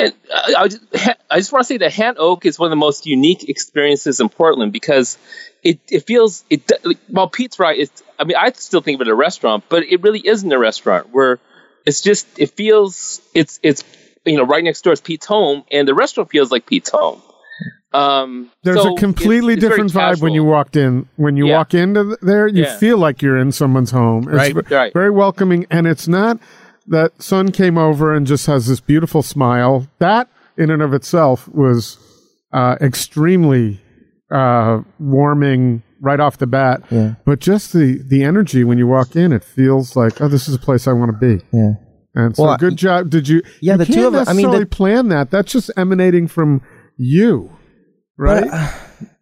[0.00, 0.80] And uh, I just,
[1.28, 4.20] I just want to say that Han Oak is one of the most unique experiences
[4.20, 5.18] in Portland because
[5.64, 7.76] it, it feels it like, well Pete's right.
[7.76, 10.52] It's I mean I still think of it as a restaurant, but it really isn't
[10.52, 11.08] a restaurant.
[11.10, 11.40] Where
[11.88, 13.82] it's just it feels it's it's
[14.24, 17.20] you know right next door is Pete's home, and the restaurant feels like Pete's home.
[17.92, 21.08] Um, There's so a completely it's- it's different vibe when you walked in.
[21.16, 21.56] When you Yeah.
[21.56, 22.76] walk into th- there, you Yeah.
[22.76, 24.24] feel like you're in someone's home.
[24.24, 24.54] It's Right.
[24.54, 24.92] ve- Right.
[24.92, 26.38] very welcoming, and it's not
[26.86, 29.86] that Sun came over and just has this beautiful smile.
[30.00, 31.98] That in and of itself was
[32.52, 33.80] uh, extremely
[34.30, 36.82] uh, warming right off the bat.
[36.90, 37.14] Yeah.
[37.24, 40.54] But just the the energy when you walk in, it feels like oh, this is
[40.54, 41.44] a place I want to be.
[41.52, 41.72] Yeah.
[42.14, 43.10] And so, Well, good job.
[43.10, 43.42] Did you?
[43.60, 45.30] Yeah, you the two of us- I mean, the- plan that.
[45.30, 46.62] That's just emanating from
[46.96, 47.50] you,
[48.16, 48.46] right?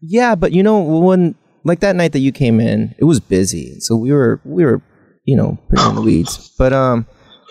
[0.00, 1.34] Yeah, but you know when
[1.64, 4.80] like that night that you came in, it was busy, so we were we were
[5.24, 6.54] you know pretty in the weeds.
[6.58, 7.06] But um,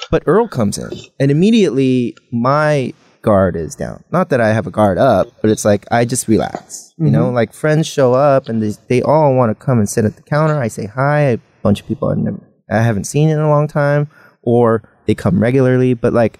[0.09, 2.93] but Earl comes in, and immediately my
[3.25, 4.03] guard is down.
[4.11, 6.93] Not that I have a guard up, but it's like I just relax.
[6.97, 7.35] You know, mm-hmm.
[7.35, 10.21] like friends show up and they they all want to come and sit at the
[10.21, 10.57] counter.
[10.57, 11.21] I say hi.
[11.21, 14.07] A bunch of people I never I haven't seen in a long time,
[14.43, 15.95] or they come regularly.
[15.95, 16.39] But like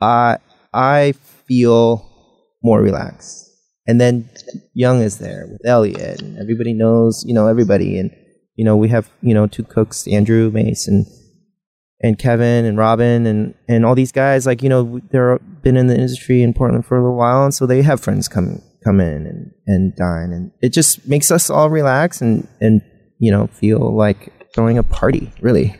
[0.00, 0.38] I
[0.74, 1.12] I
[1.46, 2.04] feel
[2.62, 3.46] more relaxed.
[3.86, 4.28] And then
[4.74, 7.98] Young is there with Elliot, and everybody knows, you know, everybody.
[7.98, 8.10] And
[8.56, 11.06] you know, we have you know two cooks, Andrew Mace and
[12.02, 14.46] and Kevin and Robin and and all these guys.
[14.46, 17.52] Like you know, they're been in the industry in Portland for a little while, and
[17.54, 21.50] so they have friends come come in and and dine, and it just makes us
[21.50, 22.80] all relax and and
[23.18, 25.30] you know feel like throwing a party.
[25.40, 25.76] Really,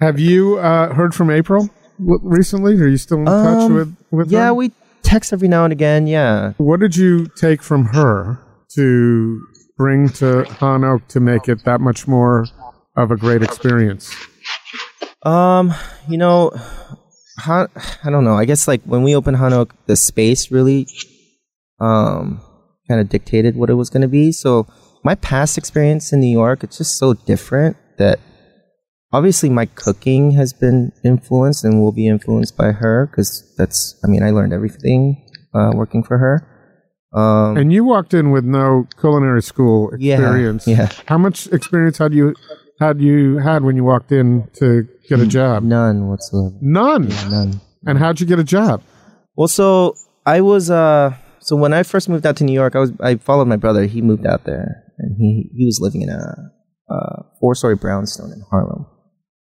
[0.00, 2.74] Have you uh, heard from April recently?
[2.80, 4.54] Are you still in touch Um, with with yeah, her?
[4.54, 6.06] we text every now and again.
[6.06, 8.38] Yeah, What did you take from her
[8.74, 9.40] to
[9.78, 12.46] bring to Han Oak to make it that much more
[12.96, 14.12] of a great experience?
[15.22, 15.74] Um,
[16.08, 16.50] you know,
[17.40, 17.68] Han,
[18.04, 18.34] I don't know.
[18.34, 20.86] I guess like when we opened Han Oak, the space really,
[21.80, 22.40] um,
[22.88, 24.32] kind of dictated what it was going to be.
[24.32, 24.66] So
[25.04, 28.18] my past experience in New York, it's just so different that
[29.12, 34.08] obviously my cooking has been influenced and will be influenced by her because that's I
[34.08, 36.46] mean I learned everything uh, working for her.
[37.18, 40.04] Um, And you walked in with no culinary school experience.
[40.04, 40.18] Yeah,
[40.58, 40.66] experience.
[40.66, 41.02] yeah.
[41.06, 42.34] How much experience had you
[42.80, 45.62] had you had when you walked in to get a job?
[45.62, 46.54] none whatsoever.
[46.60, 47.08] None.
[47.30, 47.60] None.
[47.86, 48.82] And how'd you get a job?
[49.36, 52.80] Well, so I was uh so when I first moved out to New York, I
[52.80, 53.84] was I followed my brother.
[53.84, 56.34] He moved out there, and he he was living in a,
[56.90, 58.86] a four story brownstone in Harlem.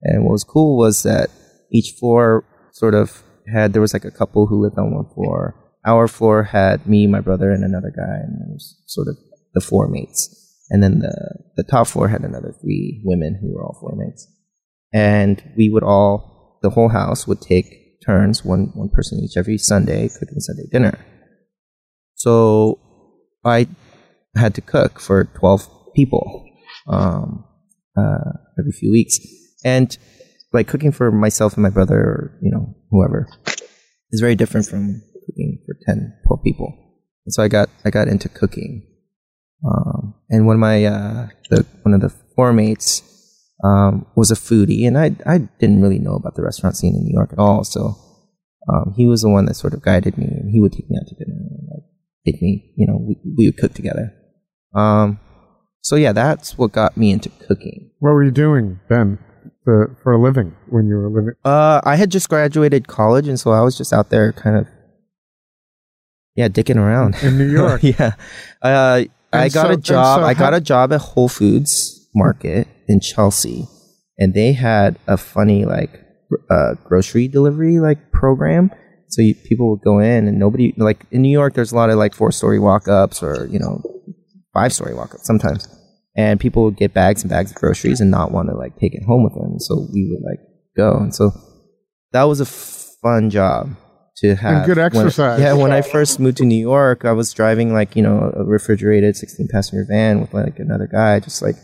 [0.01, 1.29] And what was cool was that
[1.71, 3.21] each floor sort of
[3.53, 5.55] had there was like a couple who lived on one floor.
[5.85, 9.17] Our floor had me, my brother, and another guy, and it was sort of
[9.53, 10.40] the floor mates.
[10.71, 11.13] And then the
[11.57, 14.25] the top floor had another three women who were all floor mates.
[14.93, 19.57] And we would all the whole house would take turns, one one person each every
[19.57, 20.97] Sunday, cooking Sunday dinner.
[22.15, 22.79] So
[23.43, 23.67] I
[24.35, 26.45] had to cook for twelve people
[26.87, 27.45] um,
[27.97, 29.19] uh, every few weeks,
[29.65, 29.95] and
[30.53, 33.27] like cooking for myself and my brother, or you know whoever,
[34.11, 36.73] is very different from cooking for 10, 12 people.
[37.25, 38.87] And so I got I got into cooking,
[39.65, 43.03] um, and one of my uh, the one of the four mates
[43.63, 47.03] um, was a foodie, and I I didn't really know about the restaurant scene in
[47.03, 47.63] New York at all.
[47.63, 47.95] So
[48.71, 50.97] um, he was the one that sort of guided me, and he would take me
[50.99, 51.83] out to dinner, and like,
[52.25, 54.13] take me, you know, we, we would cook together.
[54.73, 55.19] Um,
[55.81, 57.91] so yeah, that's what got me into cooking.
[57.99, 59.17] What were you doing then
[59.63, 61.33] for, for a living when you were living?
[61.43, 64.67] Uh, I had just graduated college, and so I was just out there, kind of,
[66.35, 67.81] yeah, dicking around In New York.
[67.83, 68.13] yeah,
[68.61, 70.19] uh, I got so- a job.
[70.19, 73.67] so I got a job at Whole Foods Market in Chelsea,
[74.17, 75.99] and they had a funny like
[76.49, 78.71] uh, grocery delivery like program.
[79.09, 81.53] So you, people would go in, and nobody like in New York.
[81.53, 83.81] There's a lot of like four story walk ups, or you know,
[84.53, 85.67] five story walk ups sometimes,
[86.15, 88.93] and people would get bags and bags of groceries and not want to like take
[88.93, 89.59] it home with them.
[89.59, 90.39] So we would like
[90.77, 91.31] go, and so
[92.11, 93.75] that was a fun job
[94.21, 94.65] to have.
[94.65, 95.39] good when- exercise.
[95.39, 98.43] yeah, when I first moved to New York, I was driving like you know a
[98.43, 101.55] refrigerated 16 passenger van with like another guy, just like,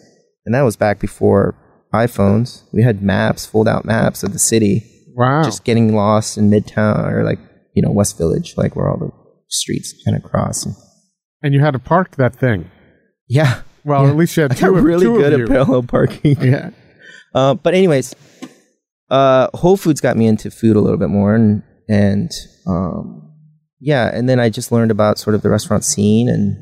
[0.45, 1.55] and that was back before
[1.93, 2.63] iPhones.
[2.73, 4.83] We had maps, fold out maps of the city,
[5.15, 5.43] Wow.
[5.43, 7.39] just getting lost in Midtown or like
[7.75, 9.11] you know West Village, like where all the
[9.49, 10.65] streets kind of cross.
[10.65, 10.75] And,
[11.43, 12.69] and you had to park that thing.
[13.29, 14.09] yeah, Well, Yeah.
[14.11, 16.37] at least you had I two got really two good at parallel parking.
[16.41, 16.71] Yeah.
[17.35, 18.15] Uh, but anyways,
[19.09, 22.31] uh, Whole Foods got me into food a little bit more, and and
[22.65, 23.31] um,
[23.79, 26.57] yeah, and then I just learned about sort of the restaurant scene, and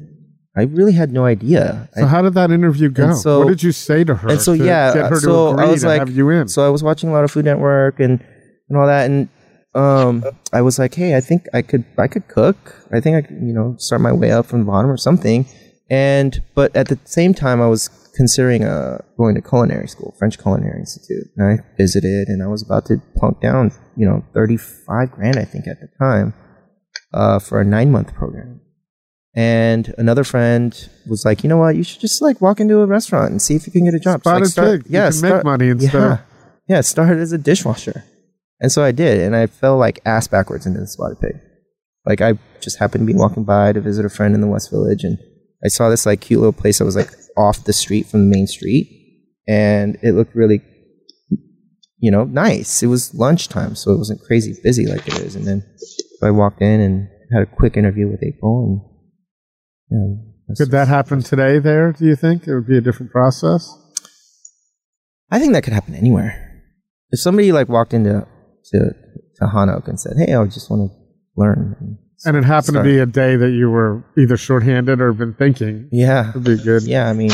[0.56, 1.90] I really had no idea.
[1.98, 3.14] So I- how did that interview go?
[3.14, 4.30] So- what did you say to her?
[4.30, 6.48] and so to yeah, get her so I was like, have you in.
[6.48, 8.24] so I was watching a lot of Food Network and
[8.70, 9.30] and all that, and
[9.76, 12.58] um, I was like, hey, I think I could I could cook.
[12.92, 15.46] I think I could you know start my way up from the bottom or something.
[15.90, 20.40] And but at the same time, I was considering uh, going to culinary school, French
[20.40, 21.28] Culinary Institute.
[21.38, 25.38] And I visited, and I was about to plunk down, you know, thirty five grand,
[25.38, 26.34] I think, at the time,
[27.14, 28.62] uh, for a nine month program.
[29.38, 30.72] And another friend
[31.10, 33.56] was like, you know what, you should just like walk into a restaurant and see
[33.56, 34.24] if you can get a job.
[34.24, 34.94] So, like, Spotted start- pig.
[34.94, 36.20] You can make money instead yeah, of-
[36.70, 38.06] yeah, started as a dishwasher.
[38.62, 41.36] And so I did, and I fell like ass backwards into the spotted pig.
[42.06, 44.72] Like I just happened to be walking by to visit a friend in the West
[44.72, 45.18] Village, and
[45.66, 48.36] I saw this like cute little place that was like off the street from the
[48.36, 48.88] main street,
[49.48, 50.62] and it looked really,
[51.98, 52.84] you know, nice.
[52.84, 55.36] It was lunchtime, so it wasn't crazy busy like it is.
[55.36, 55.64] And then
[56.22, 58.86] I walked in and had a quick interview with April,
[59.90, 62.48] and, and Could that happen today there, do you think?
[62.48, 63.68] It would be a different process?
[65.32, 66.64] I think that could happen anywhere.
[67.10, 68.28] If somebody like walked into
[68.72, 68.96] to
[69.38, 70.98] to Han Oak and said, "Hey, I just want to
[71.36, 75.14] learn," and, it happened start- to be a day that you were either shorthanded or
[75.14, 75.90] been thinking.
[75.92, 76.84] yeah, Would be good.
[76.84, 77.08] yeah.
[77.10, 77.32] I mean,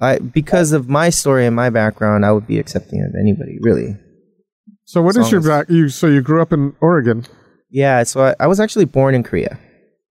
[0.00, 3.96] I because of my story and my background, I would be accepting of anybody, really.
[4.84, 5.70] So what is your back?
[5.70, 7.24] You so you grew up in Oregon.
[7.70, 9.58] Yeah, so I, I was actually born in Korea.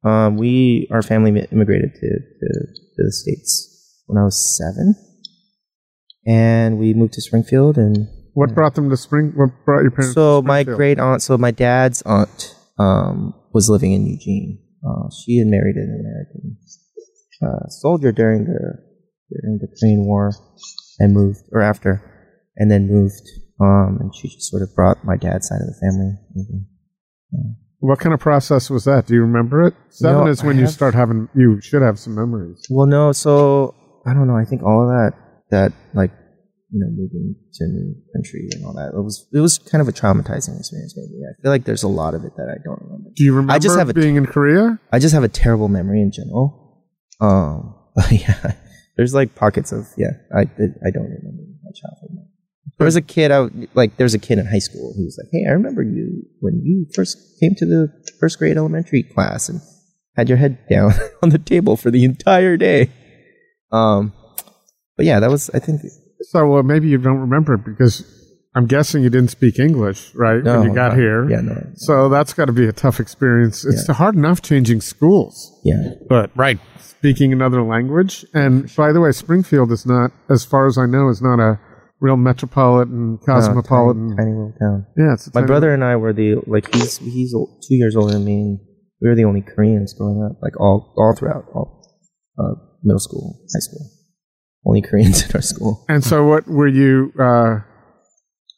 [0.04, 2.48] Um, we our family immigrated to, to
[2.96, 4.96] to the states when I was seven,
[6.26, 9.34] and we moved to Springfield and What brought them to Spring?
[9.36, 10.16] What brought your parents?
[10.16, 14.60] So my great aunt, so my dad's aunt, um, was living in Eugene.
[14.86, 16.58] Uh, she had married an American
[17.42, 18.78] uh, soldier during the
[19.30, 20.32] during the Korean War,
[21.00, 22.02] and moved or after,
[22.58, 23.28] and then moved.
[23.60, 26.14] Um, and she just sort of brought my dad's side of the family.
[26.36, 26.66] over.
[27.80, 29.08] What kind of process was that?
[29.08, 29.74] Do you remember it?
[29.90, 31.30] Seven No, is when I you start having.
[31.36, 32.66] You should have some memories.
[32.70, 34.38] Well, no, so I don't know.
[34.38, 35.14] I think all of that
[35.50, 36.12] that like
[36.72, 39.82] you know moving to a new country and all that it was it was kind
[39.82, 40.96] of a traumatizing experience.
[40.96, 43.10] Maybe I feel like there's a lot of it that I don't remember.
[43.16, 44.80] Do you remember I just have a- being in Korea?
[44.92, 46.84] I just have a terrible memory in general.
[47.20, 48.54] Um, but yeah,
[48.98, 50.12] there's like pockets of yeah.
[50.34, 52.28] I I don't remember my childhood.
[52.78, 55.30] There was a kid out, like, there's a kid in high school who was like,
[55.32, 59.62] "Hey, I remember you when you first came to the first grade elementary class and
[60.16, 62.90] had your head down on the table for the entire day."
[63.72, 64.14] Um,
[64.98, 65.82] but yeah, that was, I think,
[66.24, 68.04] So well, maybe you don't remember it because
[68.56, 70.44] I'm guessing you didn't speak English, right?
[70.44, 71.30] no, when you got no, here.
[71.30, 73.64] Yeah, no, So that's got to be a tough experience.
[73.66, 76.60] It's hard enough changing schools, yeah, but Right.
[76.80, 78.26] speaking another language.
[78.34, 81.60] And by the way, Springfield is not, as far as I know, is not a
[82.02, 84.10] real metropolitan, No, cosmopolitan.
[84.10, 84.86] tiny, tiny little town.
[84.98, 87.76] yeah, it's a My tiny- brother and I were the like he's he's o- two
[87.76, 88.34] years older than me.
[88.42, 88.60] And
[89.02, 91.82] we were the only Koreans growing up, like all all throughout all
[92.38, 92.54] uh,
[92.84, 93.86] middle school, high school.
[94.66, 95.84] Only Koreans in our school.
[95.90, 97.12] And so, what were you?
[97.20, 97.60] Uh,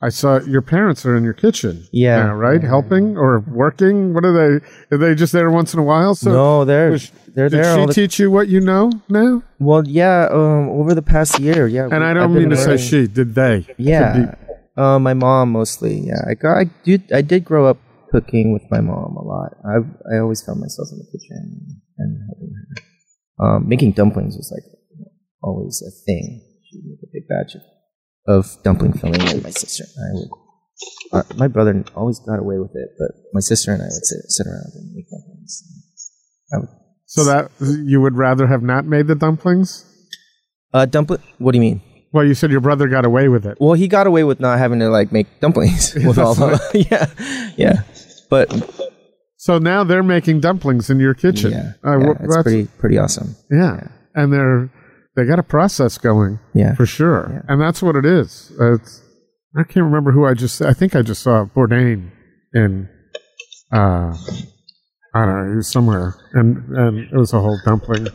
[0.01, 1.87] I saw your parents are in your kitchen.
[1.93, 2.23] Yeah.
[2.25, 4.13] now, right, helping or working.
[4.13, 4.65] What are they?
[4.95, 6.13] Are they just there once in a while?
[6.15, 7.73] So, no, they're was- they're did there.
[7.75, 9.41] she all the, teach you what you know now?
[9.59, 10.27] well, yeah.
[10.29, 11.85] Um, over the past year, yeah.
[11.85, 13.07] And we- I don't mean to say she.
[13.07, 13.65] Did they?
[13.77, 14.35] Yeah.
[14.75, 15.99] Uh, my mom mostly.
[16.01, 16.57] Yeah, I got.
[16.57, 17.11] I did.
[17.13, 17.77] I did grow up
[18.11, 19.53] cooking with my mom a lot.
[19.65, 19.77] I
[20.13, 23.45] I always found myself in the kitchen and helping her.
[23.45, 24.63] Um, making dumplings was like
[25.43, 26.41] always a thing.
[26.69, 27.61] She would make a big batch of,
[28.27, 30.29] of dumpling filling, and my sister and I would.
[31.13, 34.19] Uh, my brother always got away with it, but my sister and I would sit
[34.29, 35.63] sit around and make dumplings.
[36.53, 36.67] Would,
[37.05, 39.85] So that you would rather have not made the dumplings?
[40.73, 41.21] uh, dumpling.
[41.37, 41.81] What do you mean?
[42.11, 43.57] Well, you said your brother got away with it.
[43.59, 46.59] Well, he got away with not having to like make dumplings with all the
[46.91, 47.83] yeah, yeah.
[48.29, 48.49] But
[49.37, 51.51] So now they're making dumplings in your kitchen.
[51.51, 53.35] yeah, Uh, yeah it's that's- pretty pretty awesome.
[53.51, 53.87] yeah.
[54.15, 54.69] and they're
[55.15, 56.39] they got a process going.
[56.53, 57.29] Yeah, for sure.
[57.31, 57.41] Yeah.
[57.53, 58.51] And that's what it is.
[58.59, 59.01] Uh, It's,
[59.55, 60.61] I can't remember who I just.
[60.61, 62.09] I think I just saw Bourdain
[62.53, 62.89] in.
[63.71, 64.15] Uh,
[65.15, 65.49] I don't know.
[65.51, 68.07] He was somewhere, and and it was a whole dumpling.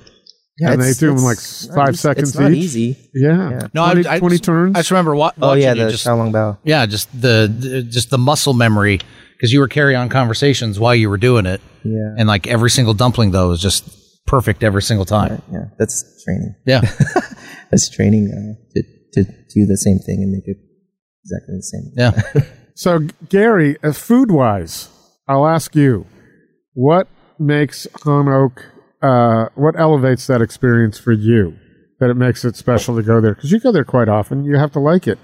[0.58, 0.72] yeah.
[0.72, 2.64] and they do them it's like five easy- seconds It's not each.
[2.64, 3.10] easy.
[3.14, 3.68] Yeah, Yeah.
[3.74, 4.76] No, I- 20, I 20 just- turns.
[4.76, 6.58] I just remember wa- Oh yeah, the just Xiaolong Bao.
[6.64, 9.00] yeah, just the, the just the muscle memory
[9.36, 12.70] because you were carrying on conversations while you were doing it, Yeah, and like every
[12.70, 13.88] single dumpling though was just
[14.28, 15.32] perfect every single time.
[15.32, 15.64] Right, yeah.
[15.78, 16.54] That's training.
[16.66, 16.80] Yeah,
[17.70, 20.58] That's training uh, to to do the same thing and make it
[21.24, 21.92] exactly the same.
[21.96, 22.42] yeah.
[22.78, 24.88] So, Gary, uh, food wise,
[25.26, 26.06] I'll ask you,
[26.74, 28.64] what makes Han Oak,
[29.02, 31.56] uh, what elevates that experience for you
[31.98, 33.34] that it makes it special to go there?
[33.34, 34.44] Because you go there quite often.
[34.44, 35.18] You have to like it.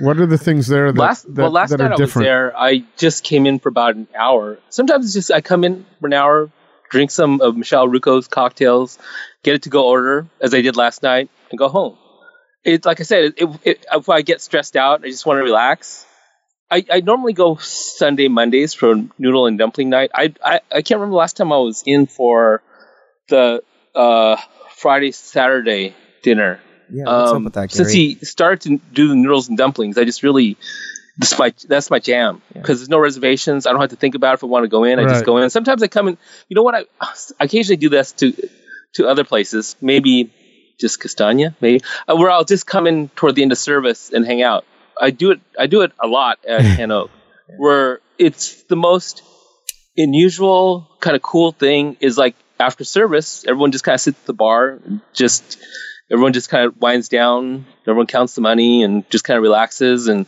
[0.00, 2.00] What are the things there that, last that, well, last that night are I was
[2.00, 2.26] different?
[2.26, 2.58] there.
[2.58, 4.58] I just came in for about an hour.
[4.68, 6.50] Sometimes it's just I come in for an hour,
[6.90, 8.98] drink some of Michelle Rucco's cocktails,
[9.42, 11.96] get it to go order as I did last night, and go home.
[12.64, 15.44] It's like I said, it, it, if I get stressed out, I just want to
[15.44, 16.04] relax.
[16.70, 20.10] I, I normally go Sunday, Mondays for noodle and dumpling night.
[20.12, 22.62] I, I I can't remember the last time I was in for
[23.28, 23.62] the
[23.94, 24.36] uh,
[24.74, 26.60] Friday Saturday dinner.
[26.90, 27.84] Yeah, what's Um, up with that, Gary?
[27.84, 30.56] Since he started to do the noodles and dumplings, I just really
[31.18, 33.66] that's my that's my jam because there's no reservations.
[33.66, 34.98] I don't have to think about it if I want to go in.
[34.98, 35.08] I Right.
[35.12, 35.48] just go in.
[35.50, 36.18] Sometimes I come in.
[36.48, 36.74] You know what?
[36.74, 38.32] I, I occasionally do this to
[38.94, 39.76] to other places.
[39.80, 40.30] Maybe
[40.78, 44.26] just Castagna, maybe uh, where I'll just come in toward the end of service and
[44.26, 44.64] hang out.
[45.00, 45.40] I do it.
[45.58, 47.10] I do it a lot at Han Oak,
[47.58, 49.22] where it's the most
[49.96, 54.26] unusual kind of cool thing is like after service, everyone just kind of sits at
[54.26, 55.58] the bar, and just
[56.10, 60.08] everyone just kind of winds down, everyone counts the money and just kind of relaxes,
[60.08, 60.26] and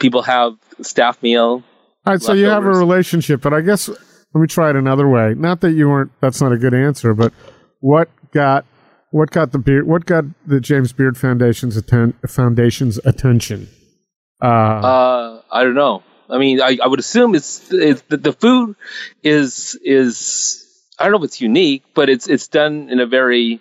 [0.00, 1.62] people have staff meal.
[2.06, 5.08] All right, so you have a relationship, but I guess let me try it another
[5.08, 5.34] way.
[5.36, 6.12] Not that you weren't.
[6.20, 7.32] That's not a good answer, but
[7.80, 8.64] what got
[9.10, 9.86] what got the beard?
[9.86, 13.68] What got the James Beard Foundation's atten- Foundation's attention?
[14.42, 16.02] Uh, Uh, I don't know.
[16.28, 18.76] I mean, I, I would assume it's, it's the, the food
[19.22, 20.64] is is
[20.98, 23.60] I don't know if it's unique, but it's it's done in a very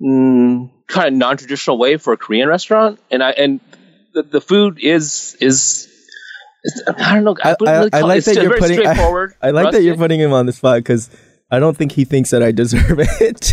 [0.00, 3.60] mm, kind of non traditional way for a Korean restaurant, and I and
[4.14, 5.88] the, the food is is.
[6.64, 7.36] is- I don't know.
[7.44, 8.78] I, I, wouldn't I, I like it's that you're putting.
[8.86, 9.34] I, straightforward.
[9.42, 11.10] I like that you're putting him on the spot because
[11.50, 13.52] I don't think he thinks that I deserve it.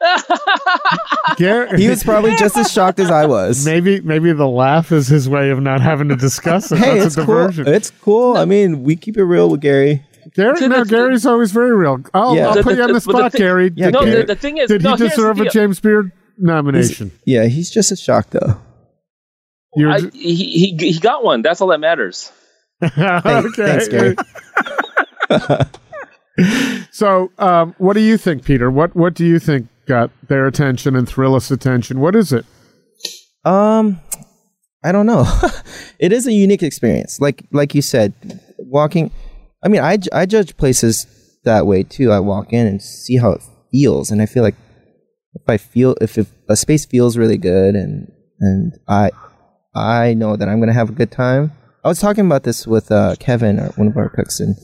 [1.38, 3.64] Gar- he was probably just as shocked as I was.
[3.66, 6.78] maybe maybe the laugh is his way of not having to discuss it.
[6.78, 7.66] Hey, That's it's a cool.
[7.68, 8.36] It's cool.
[8.36, 10.04] I mean, we keep it real with Gary.
[10.34, 12.02] Gary, So no, that's- Gary's always very real.
[12.14, 12.48] I'll, Yeah.
[12.48, 13.72] I'll The- put you on the the spot, thing- Gary.
[13.74, 15.48] Yeah, did no, he, the, the thing is, did no, he deserve a.
[15.50, 17.10] James Beard nomination?
[17.24, 18.60] Yeah, he's just as shocked though.
[19.78, 21.42] You're I, he, he he got one.
[21.42, 22.32] That's all that matters.
[22.82, 23.48] Okay.
[23.56, 24.16] Thanks, Gary.
[26.92, 28.70] So, um, what do you think, Peter?
[28.70, 32.00] What what do you think got their attention and Thrillist attention?
[32.00, 32.44] What is it?
[33.44, 34.00] Um,
[34.84, 35.26] I don't know.
[35.98, 37.20] it is a unique experience.
[37.20, 38.14] Like like you said,
[38.58, 39.10] walking.
[39.64, 41.06] I mean, I, I judge places
[41.44, 42.12] that way too.
[42.12, 43.42] I walk in and see how it
[43.72, 44.56] feels, and I feel like
[45.34, 49.10] if I feel if, if a space feels really good and and I
[49.78, 51.52] I know that I'm gonna have a good time.
[51.84, 54.56] I was talking about this with uh, Kevin, or one of our cooks, and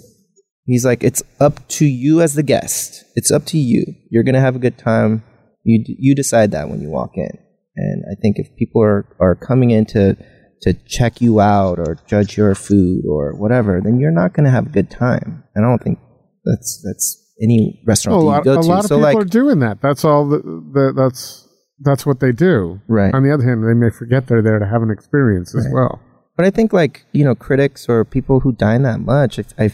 [0.67, 3.05] he's like, "It's up to you as the guest.
[3.15, 3.85] It's up to you.
[4.11, 5.23] You're gonna have a good time.
[5.63, 7.31] You d- you decide that when you walk in."
[7.77, 10.17] And I think if people are are coming in to
[10.63, 14.67] to check you out or judge your food or whatever, then you're not gonna have
[14.67, 15.45] a good time.
[15.55, 15.99] And I don't think
[16.45, 18.69] that's that's any restaurant Well, a that you go a to.
[18.69, 19.81] lot of so people like, are doing that.
[19.83, 20.29] That's all.
[20.29, 21.44] The, the, that's
[21.85, 22.81] that's what they do.
[22.89, 23.15] Right.
[23.15, 25.75] On the other hand, they may forget they're there to have an experience as Right.
[25.75, 26.01] well.
[26.37, 29.71] But I think like you know critics or people who dine that much, if I,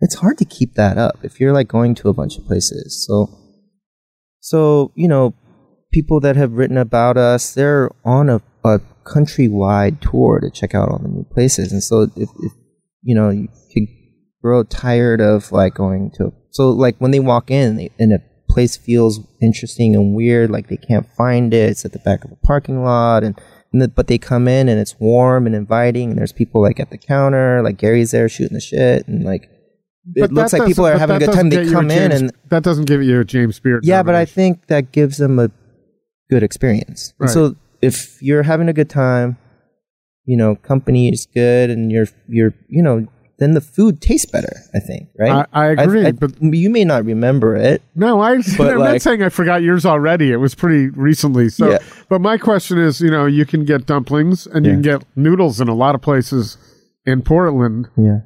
[0.00, 3.06] it's hard to keep that up if you're like going to a bunch of places.
[3.06, 3.28] So,
[4.40, 5.34] so you know,
[5.92, 10.88] people that have written about us, they're on a, a countrywide tour to check out
[10.88, 12.52] all the new places, and so if, if
[13.02, 13.84] you know you could
[14.42, 18.18] grow tired of like going to so like when they walk in they, and a
[18.58, 22.32] place feels interesting and weird, like they can't find it, it's at the back of
[22.32, 23.38] a parking lot and
[23.72, 26.80] and the, but they come in and it's warm and inviting, and there's people like
[26.80, 29.42] at the counter, like Gary's there shooting the shit, and like
[30.14, 31.50] it But looks like people are having a good time.
[31.50, 33.84] They get you a come in and that doesn't give you a James Beard.
[33.84, 35.50] yeah, but I think that gives them a
[36.30, 37.12] good experience.
[37.20, 37.34] And Right.
[37.34, 39.36] so if you're having a good time,
[40.24, 43.06] you know, company is good, and you're you're you know,
[43.38, 44.52] then the food tastes better.
[44.74, 45.46] I think, right?
[45.52, 46.10] I, I agree.
[46.12, 47.82] but you may not remember it.
[47.94, 50.32] No, I, I'm like- not saying I forgot yours already.
[50.32, 51.48] It was pretty recently.
[51.48, 51.78] So, Yeah.
[52.08, 55.60] but my question is, you know, you can get dumplings and you can get noodles
[55.60, 56.56] in a lot of places
[57.06, 57.88] in Portland.
[57.96, 58.20] Yeah.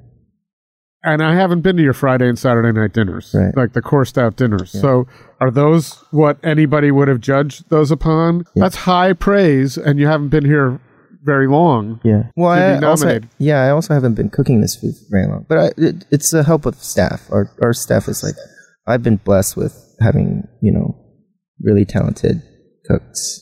[1.05, 3.57] And I haven't been to your Friday and Saturday night dinners, Right.
[3.57, 4.71] like the coursed out dinners.
[4.71, 5.09] So,
[5.41, 8.45] are those what anybody would have judged those upon?
[8.55, 10.79] That's high praise, and you haven't been here
[11.25, 12.01] very long.
[12.05, 12.25] Yeah.
[12.37, 15.27] Well, to I be also, yeah, I also haven't been cooking this food for very
[15.27, 17.29] long, but I, it, it's the help of staff.
[17.31, 18.35] Our our staff is like,
[18.87, 20.97] I've been blessed with having you know
[21.61, 22.43] really talented
[22.87, 23.39] cooks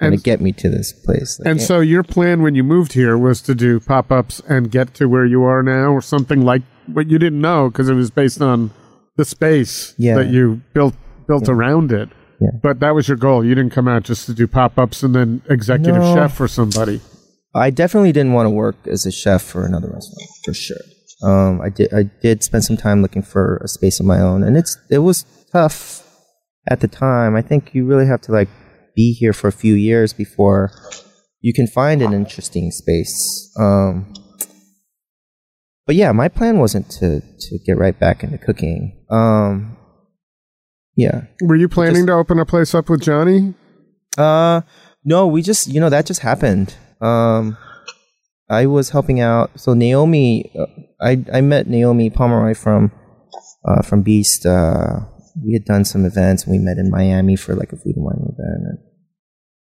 [0.00, 1.38] and to get me to this place.
[1.40, 4.70] Like, And so, your plan when you moved here was to do pop ups and
[4.70, 7.94] get to where you are now, or something like what you didn't know because it
[7.94, 8.70] was based on
[9.16, 10.16] the space Yeah.
[10.16, 10.94] that you built
[11.26, 12.10] built around it.
[12.40, 12.50] Yeah.
[12.62, 13.42] But that was your goal.
[13.44, 16.14] You didn't come out just to do pop ups and then executive No.
[16.14, 17.00] chef for somebody.
[17.56, 20.76] I definitely didn't want to work as a chef for another restaurant for sure.
[21.22, 24.42] Um, I did I did spend some time looking for a space of my own,
[24.42, 26.02] and it's it was tough
[26.68, 27.34] at the time.
[27.34, 28.48] I think you really have to like
[28.94, 30.70] be here for a few years before
[31.40, 33.50] you can find an interesting space.
[33.58, 34.12] Um,
[35.86, 39.04] but yeah, my plan wasn't to to get right back into cooking.
[39.10, 39.76] Um,
[40.96, 43.54] yeah, Were you planning to open a place up with Johnny?
[44.18, 44.62] uh,
[45.04, 46.74] no, we just you know that just happened.
[47.00, 47.56] Um,
[48.48, 49.58] I was helping out.
[49.58, 50.66] So Naomi, uh,
[51.00, 52.92] I I met Naomi Pomeroy from
[53.66, 54.46] uh, from Beast.
[54.46, 55.00] Uh,
[55.44, 56.44] we had done some events.
[56.44, 58.62] and We met in Miami for like a food and wine event.
[58.68, 58.78] And,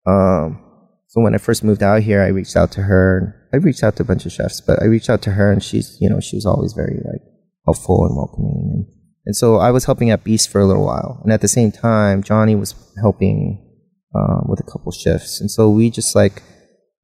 [0.06, 0.60] um,
[1.08, 3.48] so when I first moved out here, I reached out to her.
[3.52, 5.62] I reached out to a bunch of chefs, but I reached out to her, and
[5.62, 7.22] she's you know she was always very like
[7.64, 8.70] helpful and welcoming.
[8.74, 8.86] And,
[9.26, 11.70] and so I was helping at Beast for a little while, and at the same
[11.70, 13.64] time, Johnny was helping
[14.12, 16.42] uh, with a couple shifts, and so we just like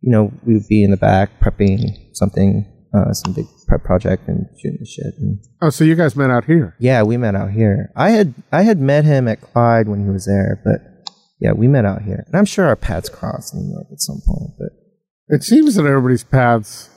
[0.01, 1.81] you know we would be in the back prepping
[2.15, 5.15] something, uh, some big prep project and shooting the shit.
[5.19, 6.75] And Oh, so you guys met out here.
[6.79, 7.91] yeah, we met out here.
[7.97, 10.81] I had I had met him at Clyde when he was there, but
[11.41, 14.01] yeah, we met out here, and I'm sure our paths crossed in New York at
[14.01, 14.51] some point.
[14.59, 16.89] But It seems that everybody's paths.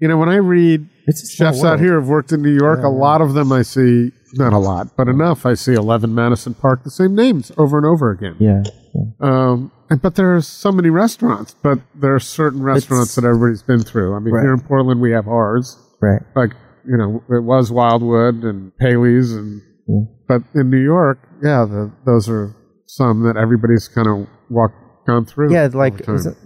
[0.00, 2.88] You know, when I read It's chefs out here who've worked in New York, a
[2.88, 5.46] lot of them I see, not a lot, but enough.
[5.46, 8.34] I see 11 Madison Park, the same names over and over again.
[8.40, 8.62] yeah,
[8.94, 9.02] yeah.
[9.20, 9.70] Um,
[10.00, 14.14] and, there are so many restaurants, but there are certain restaurants that everybody's been through.
[14.14, 14.42] I mean, Right.
[14.42, 15.76] here in Portland, we have ours.
[16.00, 16.22] right.
[16.34, 16.52] Like,
[16.84, 20.00] you know, it was Wildwood and Paley's, and Yeah.
[20.28, 22.54] but in New York, yeah, the, those are
[22.86, 24.74] some that everybody's kind of walked
[25.06, 25.52] gone through.
[25.52, 26.36] Yeah, over like isn't,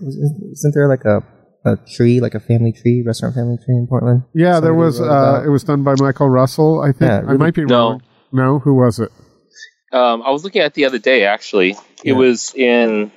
[0.53, 1.23] isn't there like a
[1.65, 4.23] a tree, like a family tree, restaurant family tree in Portland?
[4.35, 5.01] yeah, there was.
[5.01, 6.81] Uh, it was done by Michael Russell.
[6.81, 7.79] I think Yeah, I might be No.
[7.91, 8.03] wrong.
[8.33, 9.11] No, who was it?
[9.93, 11.25] Um, I was looking at it the other day.
[11.25, 11.71] Actually,
[12.05, 12.13] Yeah.
[12.13, 13.11] it was in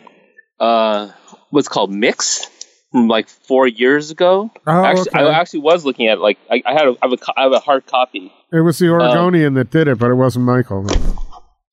[0.60, 1.10] uh,
[1.50, 2.48] what's called Mix
[2.92, 4.52] from like four years ago.
[4.66, 5.20] Oh, actually, okay.
[5.20, 7.52] I actually was looking at it, like I, I had a, I have a have
[7.54, 8.32] a hard copy.
[8.52, 10.88] It was the Um, Oregonian that did it, but it wasn't Michael.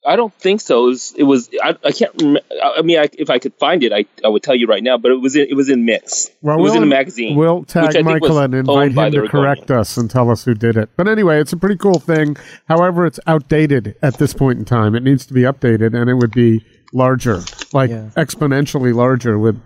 [0.08, 0.84] I don't think so.
[0.84, 1.14] It was.
[1.16, 2.12] It was I, I can't.
[2.22, 4.82] Rem- I mean, I, if I could find it, I, I would tell you right
[4.82, 4.98] now.
[4.98, 6.30] But it was in, it was in Mix.
[6.42, 7.36] Well, it was we'll- in a magazine.
[7.36, 10.76] We'll I tag Michael and invite him to correct us and tell us who did
[10.76, 10.90] it.
[10.96, 12.36] But anyway, it's a pretty cool thing.
[12.68, 14.94] However, it's outdated at this point in time.
[14.94, 18.10] It needs to be updated, and it would be larger, like Yeah.
[18.16, 19.60] exponentially larger with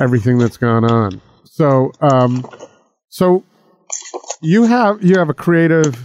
[0.00, 1.20] everything that's gone on.
[1.44, 2.44] So, um,
[3.08, 3.44] so
[4.42, 5.98] you have you have a creative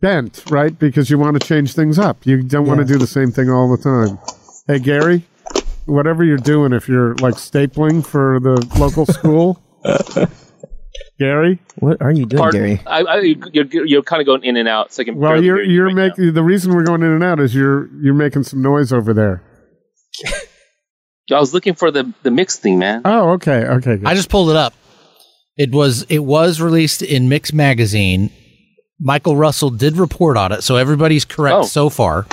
[0.00, 0.78] bent, right?
[0.78, 2.24] Because you want to change things up.
[2.26, 4.18] You don't want to do the same thing all the time.
[4.66, 5.24] Hey, Gary,
[5.86, 9.60] whatever you're doing, if you're like stapling for the local school,
[11.18, 11.58] Gary.
[11.76, 12.60] What are you doing, Pardon?
[12.60, 12.80] Gary?
[12.86, 13.20] I, I,
[13.52, 15.16] you're, you're kind of going in and out, so I can.
[15.16, 17.88] Well, you're you you're right making the reason we're going in and out is you're
[18.02, 19.42] you're making some noise over there.
[21.32, 23.02] I was looking for the the mix thing, man.
[23.04, 23.96] Oh, okay, okay.
[23.96, 24.06] good.
[24.06, 24.74] I just pulled it up.
[25.56, 28.30] It was it was released in Mix magazine.
[29.00, 31.62] Michael Russell did report on it, so everybody's correct Oh.
[31.64, 32.26] so far.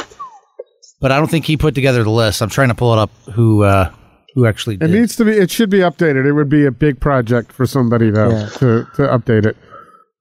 [1.02, 2.42] But I don't think he put together the list.
[2.42, 3.12] I'm trying to pull it up.
[3.34, 3.92] Who uh,
[4.36, 5.32] who actually It needs to be.
[5.32, 6.26] It should be updated.
[6.26, 8.50] It would be a big project for somebody though Yeah.
[8.60, 9.58] to to update it.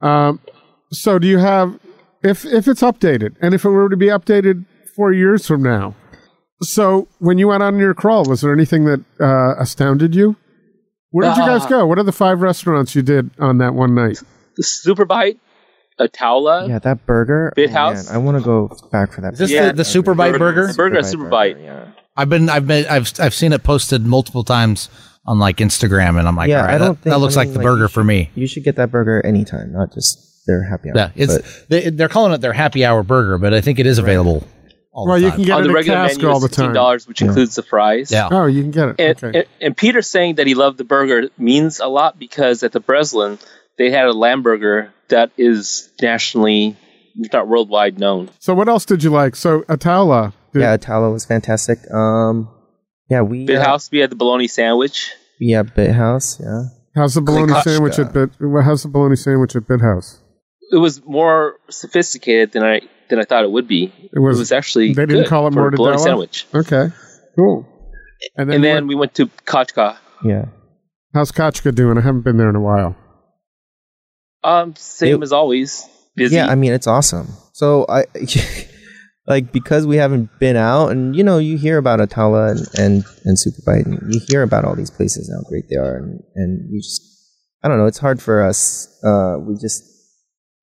[0.01, 0.41] Um,
[0.93, 1.79] so do you have
[2.25, 4.65] if if it's updated and if it were to be updated
[4.97, 5.95] four years from now?
[6.63, 10.37] So when you went on your crawl, was there anything that uh, astounded you?
[11.11, 11.69] Where did you guys Ah.
[11.69, 11.87] go?
[11.87, 14.19] What are the five restaurants you did on that one night?
[14.57, 15.39] The Super Bite,
[16.01, 17.53] Ataula, Yeah, that burger.
[17.55, 18.07] Bit oh, House?
[18.09, 19.35] man, I want to go back for that.
[19.35, 19.69] Is this Yeah.
[19.69, 20.69] the, the Super Bite burger?
[20.69, 21.59] The burger, Super Bite.
[21.61, 21.87] Yeah.
[22.17, 24.89] I've been I've been I've I've seen it posted multiple times
[25.27, 27.37] on like Instagram, and I'm like, Yeah, all right, I don't that, think- that looks
[27.37, 28.31] I like the like, burger you for me.
[28.35, 30.97] You should get that burger anytime, not just their happy hour.
[30.97, 33.99] Yeah, it's they, they're calling it their happy hour burger, but I think it is
[33.99, 34.47] available.
[34.95, 36.43] All Well, the you can get on it the in regular cask menu all is
[36.43, 36.75] the fifteen time.
[36.75, 37.29] dollars, which Yeah.
[37.29, 38.11] includes the fries.
[38.13, 38.29] Yeah.
[38.31, 38.95] Oh, you can get it.
[38.99, 39.39] And, okay.
[39.41, 42.81] and, and Peter saying that he loved the burger means a lot because at the
[42.81, 43.39] Breslin
[43.79, 46.77] they had a lamb burger that is nationally,
[47.17, 48.29] if not worldwide, known.
[48.39, 49.35] so what else did you like?
[49.35, 50.33] So Ataula.
[50.53, 51.79] Did, yeah, Ataula was fantastic.
[51.91, 52.51] Um,
[53.11, 55.13] yeah, we Bit uh, House, we had the bologna sandwich.
[55.41, 56.39] Yeah, Bit House.
[56.39, 56.65] Yeah,
[56.95, 57.63] How's the bologna Klikoschka.
[57.63, 58.31] sandwich at Bit?
[58.63, 60.21] How's the bologna sandwich at Bit House?
[60.71, 63.93] It was more sophisticated than I than I thought it would be.
[64.13, 66.01] It was- it was actually they didn't good call it for a bologna mortadella?
[66.05, 66.47] sandwich.
[66.55, 66.89] Okay,
[67.37, 67.67] cool.
[68.37, 69.97] And then, And then we went to Kachka.
[70.25, 70.47] yeah.
[71.15, 71.99] how's Kachka doing?
[71.99, 72.97] I haven't been there in a while.
[74.45, 75.87] Um, same It- as always.
[76.15, 76.37] Busy.
[76.37, 77.29] Yeah, I mean it's awesome.
[77.55, 78.05] So I
[79.27, 83.05] like because we haven't been out, and you know you hear about Ataula and and,
[83.25, 86.21] and Superbite, and you hear about all these places and how great they are, and
[86.35, 87.01] and you just
[87.63, 87.87] I don't know.
[87.87, 88.89] It's hard for us.
[89.03, 89.83] Uh, we just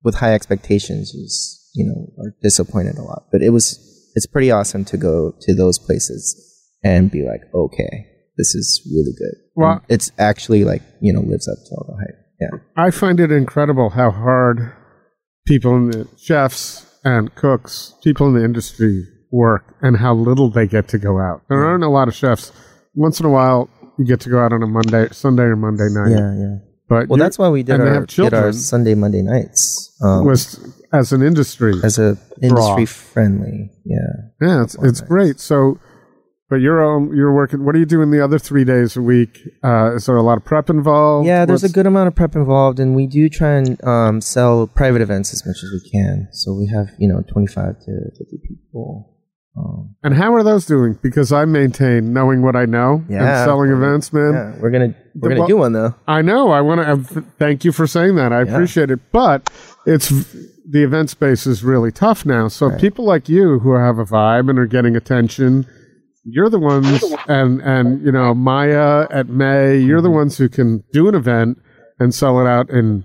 [0.04, 3.24] with high expectations, you just you know are disappointed a lot.
[3.32, 3.78] But it was
[4.14, 6.36] it's pretty awesome to go to those places
[6.82, 8.06] and be like, okay,
[8.36, 9.34] this is really good.
[9.54, 12.16] Well- And it's actually like you know lives up to all the hype.
[12.40, 12.58] Yeah.
[12.84, 14.72] I find it incredible how hard
[15.46, 20.66] people in the chefs and cooks, people in the industry work, and how little they
[20.66, 21.42] get to go out.
[21.48, 22.50] There aren't a lot of chefs.
[22.94, 23.68] Once in a while,
[23.98, 26.10] you get to go out on a Monday, Sunday or Monday night.
[26.10, 26.56] Yeah, yeah.
[26.90, 28.52] But Well, that's why we did our, did our.
[28.52, 29.96] Sunday, Monday nights.
[30.02, 30.58] Um, was
[30.92, 31.74] as an industry.
[31.84, 33.70] as a industry friendly.
[33.84, 33.96] Yeah.
[34.42, 35.38] Yeah, it's, it's great.
[35.38, 35.78] So,
[36.48, 37.64] but you're um, you're working.
[37.64, 39.38] What are you doing the other three days a week?
[39.62, 41.28] Uh, is there a lot of prep involved?
[41.28, 44.20] Yeah, there's What's- a good amount of prep involved, and we do try and um,
[44.20, 46.26] sell private events as much as we can.
[46.32, 49.16] So we have, you know, 25 to 50 people.
[49.56, 50.98] Um, And how are those doing?
[51.02, 53.18] Because I maintain knowing what I know Yeah.
[53.40, 54.32] and selling events, man.
[54.32, 55.94] yeah, we're gonna we're gonna do one though.
[56.06, 56.50] I know.
[56.50, 58.32] I want to uh, thank you for saying that.
[58.32, 58.52] I Yeah.
[58.52, 59.00] appreciate it.
[59.12, 59.50] But
[59.86, 62.46] it's the event space is really tough now.
[62.48, 65.66] So people like you who have a vibe and are getting attention,
[66.24, 70.04] you're the ones, and and you know Maya at Mae, you're Mm-hmm.
[70.04, 71.58] the ones who can do an event
[71.98, 73.04] and sell it out in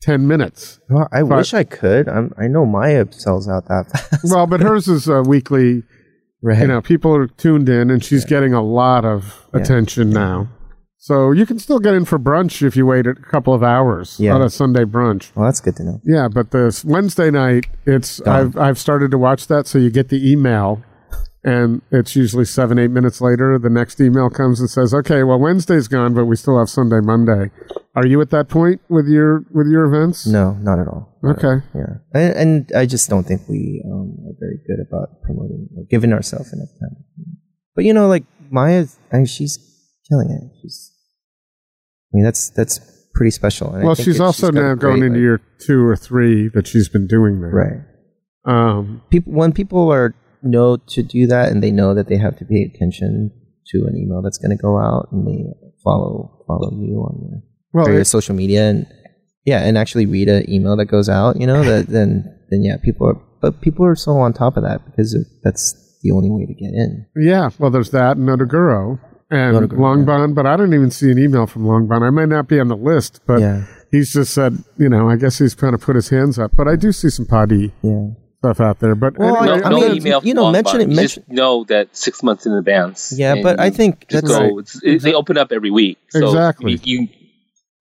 [0.00, 0.80] ten minutes.
[0.90, 2.08] Well, I But- wish I could.
[2.08, 4.24] I'm, I know Maya sells out that fast.
[4.24, 5.82] Well, but hers is a weekly.
[6.42, 6.58] right.
[6.60, 9.60] You know, people are tuned in, and she's getting a lot of Yeah.
[9.60, 10.48] attention now.
[10.98, 14.16] So you can still get in for brunch if you wait a couple of hours
[14.18, 14.34] Yeah.
[14.34, 15.30] on a Sunday brunch.
[15.36, 16.00] well, that's good to know.
[16.04, 18.34] Yeah, but this Wednesday night, it's Done.
[18.34, 20.82] I've I've started to watch that, so you get the email,
[21.44, 23.56] and it's usually seven eight minutes later.
[23.56, 27.00] The next email comes and says, "Okay, well Wednesday's gone, but we still have Sunday,
[27.00, 27.50] Monday."
[27.96, 30.26] Are you at that point with your with your events?
[30.26, 31.18] No, not at all.
[31.22, 31.50] Not at all.
[31.52, 31.66] Okay.
[31.74, 35.84] Yeah, and, and I just don't think we um, are very good about promoting or
[35.90, 36.96] giving ourselves enough time.
[37.74, 39.58] But you know, like Maya, I mean, she's
[40.08, 40.42] killing it.
[40.62, 40.92] She's,
[42.12, 42.80] I mean, that's that's
[43.14, 43.72] pretty special.
[43.72, 46.48] And I Well, she's also a now going great, into like- year two or three
[46.48, 47.50] that she's been doing there.
[47.50, 47.80] right.
[48.44, 52.36] Um, People when people are know to do that and they know that they have
[52.38, 53.32] to pay attention
[53.68, 55.44] to an email that's going to go out and they
[55.82, 57.42] follow follow you on your
[57.72, 58.86] well, various it- social media and
[59.44, 62.76] yeah, and actually read an email that goes out, you know, that then then yeah,
[62.82, 66.46] people are but people are so on top of that because that's the only way
[66.46, 67.06] to get in.
[67.16, 67.50] yeah.
[67.58, 68.98] Well, there's that and Nodoguro
[69.30, 72.02] and Langbaan, Langbaan, but I don't even see an email from Langbaan.
[72.02, 75.16] I might not be on the list, but yeah, he's just said, you know, I
[75.16, 76.52] guess he's kind of put his hands up.
[76.56, 78.08] But I do see some PaaDee yeah.
[78.38, 78.94] stuff out there.
[78.94, 80.20] But Well, anyway, I no, mean, no email.
[80.24, 83.12] you know, from mention it- You mention- just know that six months in advance.
[83.16, 84.58] Yeah, but I think just that's go.
[84.58, 85.98] It's, it, they open up every week.
[86.10, 86.80] So Exactly.
[86.84, 87.08] You, you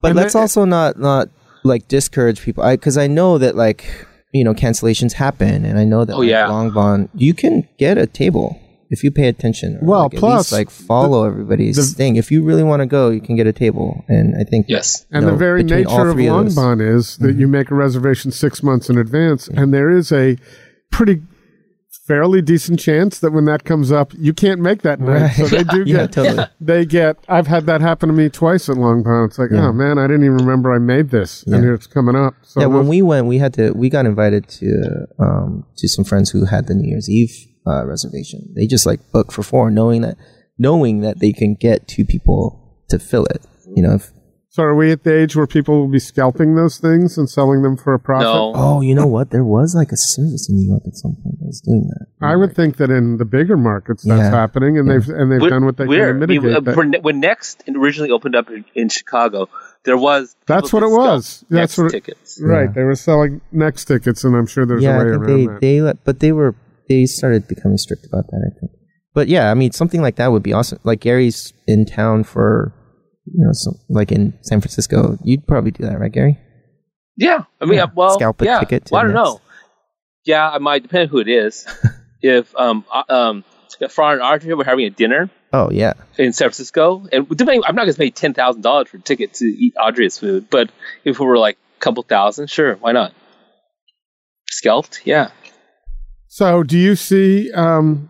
[0.05, 1.29] But And let's the- also not not
[1.63, 2.63] like discourage people.
[2.63, 3.85] I because I know that like
[4.33, 6.47] you know cancellations happen, and I know that Oh, like, yeah.
[6.47, 8.59] Langbaan you can get a table
[8.91, 12.17] if you pay attention, or Well, like, at plus, least, like follow everybody's the- thing.
[12.17, 15.05] If you really want to go, you can get a table, and I think Yes.
[15.11, 17.51] And you the very nature of three Long those- Bon is that you mm-hmm.
[17.51, 20.37] make a reservation six months in advance, and there is a
[20.91, 21.21] pretty
[22.07, 25.21] fairly decent chance that when that comes up, you can't make that night.
[25.21, 25.31] Right.
[25.35, 26.45] So they do yeah, get totally.
[26.61, 27.17] they get.
[27.27, 29.27] I've had that happen to me twice at Langbaan.
[29.27, 29.67] It's like, Yeah.
[29.67, 31.61] oh man, I didn't even remember I made this, and Yeah.
[31.61, 32.35] here it's coming up.
[32.43, 33.71] So yeah, when we went, we had to.
[33.71, 37.33] We got invited to um to some friends who had the New Year's Eve
[37.67, 38.53] uh, reservation.
[38.55, 40.17] They just like booked for four, knowing that
[40.57, 43.43] knowing that they can get two people to fill it.
[43.75, 43.95] You know.
[43.95, 44.11] If,
[44.55, 47.61] so are we at the age where people will be scalping those things and selling
[47.61, 48.23] them for a profit?
[48.23, 48.53] No.
[48.55, 49.29] oh, you know what?
[49.31, 52.05] There was like a service in New York at some point that was doing that.
[52.25, 54.29] I would think that in the bigger markets that's Yeah.
[54.29, 54.93] happening, and Yeah.
[54.93, 56.77] they've and they've We're- done what they can to I mean, mitigate uh, that.
[56.77, 59.49] when, when Next originally opened up in, in Chicago,
[59.83, 61.43] there was That's what it was.
[61.49, 62.39] That's Next what tickets.
[62.41, 62.71] Right, Yeah.
[62.75, 65.37] they were selling next tickets, and I'm sure there's yeah, a way I think around
[65.37, 65.59] they that.
[65.61, 66.55] they let, but they were
[66.87, 68.37] they started becoming strict about that.
[68.55, 68.71] I think.
[69.13, 70.79] But yeah, I mean, something like that would be awesome.
[70.85, 72.73] Like Gary's in town for,
[73.25, 75.17] you know, some, like in San Francisco.
[75.23, 76.39] You'd probably do that, right, Gary?
[77.17, 77.85] Yeah, I mean, Yeah.
[77.95, 78.59] well, Scalp a yeah.
[78.59, 79.23] ticket Well, I don't Next.
[79.23, 79.41] know.
[80.25, 81.65] Yeah, I might depend who it is.
[82.21, 83.43] if um uh, um
[83.79, 87.63] if Fran and Arthur were having a dinner Oh yeah, in San Francisco, and depending,
[87.65, 90.49] I'm not going to pay ten thousand dollars for a ticket to eat Audrey's food,
[90.49, 90.69] but
[91.05, 93.13] if it were like a couple thousand, sure, why not?
[94.49, 95.31] Scalped, yeah.
[96.27, 97.51] So, do you see?
[97.53, 98.09] Um,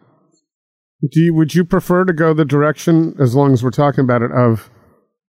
[1.02, 4.24] do you, would you prefer to go the direction, as long as we're talking about
[4.24, 4.70] it, of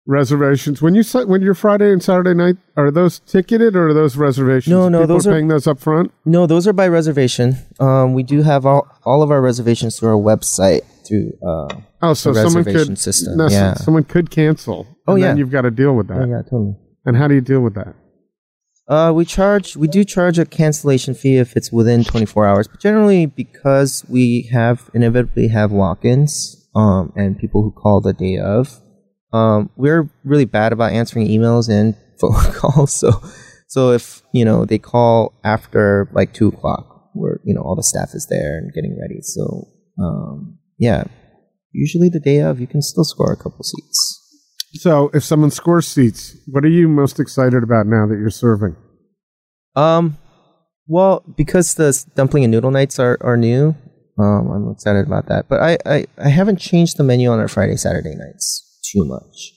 [0.08, 0.82] reservations?
[0.82, 4.70] When you when your Friday and Saturday night are those ticketed or are those reservations?
[4.72, 6.10] No, no, People those are paying those up front.
[6.24, 7.56] no, those are by reservation.
[7.78, 11.32] Um, we do have all all of our reservations through our website through.
[11.46, 11.68] Uh,
[12.00, 13.74] Oh, so The someone reservation could system, no, so- yeah.
[13.74, 14.86] someone could cancel.
[15.08, 15.26] Oh, and yeah.
[15.28, 16.18] then you've got to deal with that.
[16.18, 16.76] oh yeah, totally.
[17.04, 17.94] And how do you deal with that?
[18.86, 22.80] Uh, we charge, we do charge a cancellation fee if it's within 24 hours, but
[22.80, 28.80] generally because we have inevitably have walk-ins, um, and people who call the day of,
[29.32, 32.92] um, we're really bad about answering emails and phone calls.
[32.92, 33.12] So,
[33.68, 37.82] so if, you know, they call after like two o'clock where, you know, all the
[37.82, 39.20] staff is there and getting ready.
[39.20, 39.68] So,
[39.98, 41.04] um, yeah,
[41.72, 44.14] usually the day of, you can still score a couple seats.
[44.74, 48.76] So, if someone scores seats, what are you most excited about now that you're serving?
[49.74, 50.18] Um,
[50.86, 53.74] well, because the dumpling and noodle nights are, are new,
[54.18, 55.48] um, I'm excited about that.
[55.48, 59.52] But I, I, I haven't changed the menu on our Friday, Saturday nights too much.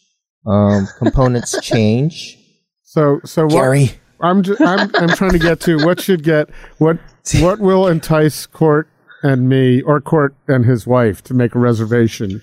[0.45, 2.37] Um, components change.
[2.83, 3.53] So, so what?
[4.21, 6.97] I'm, ju- I'm I'm trying to get to what should get what
[7.39, 8.87] what will entice Cort
[9.23, 12.41] and me or Cort and his wife to make a reservation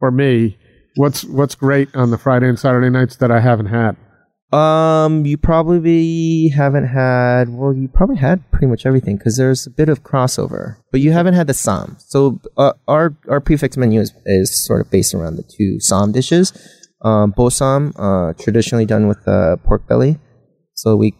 [0.00, 0.58] or me.
[0.96, 3.96] What's what's great on the Friday and Saturday nights that I haven't had?
[4.52, 7.50] Um, you probably haven't had.
[7.50, 11.12] Well, you probably had pretty much everything because there's a bit of crossover, but you
[11.12, 11.96] haven't had the sam.
[12.00, 16.10] So uh, our our prefix menu is, is sort of based around the two sam
[16.10, 16.52] dishes.
[17.02, 20.18] Um, bossam, uh, traditionally done with uh, pork belly.
[20.74, 21.14] So we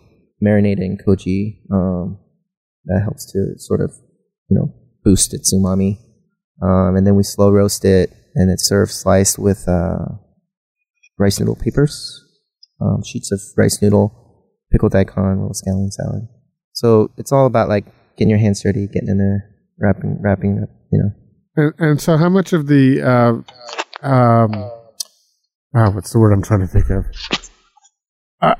[0.44, 1.60] marinate it in koji.
[1.72, 2.18] Um,
[2.86, 3.92] that helps to sort of
[4.48, 4.74] you know
[5.04, 5.98] boost its umami.
[6.60, 10.16] Um, and then we slow roast it, and it's served sliced with uh,
[11.16, 12.26] rice noodle papers
[12.80, 14.12] um, sheets of rice noodle,
[14.72, 16.28] pickled daikon, little scallion salad.
[16.72, 20.68] So it's all about like getting your hands dirty, getting in there, wrapping, wrapping up,
[20.92, 21.10] you know.
[21.56, 24.54] And, and so, how much of the uh, um,
[25.74, 27.04] oh, what's the word I'm trying to think of?
[28.40, 28.54] Uh,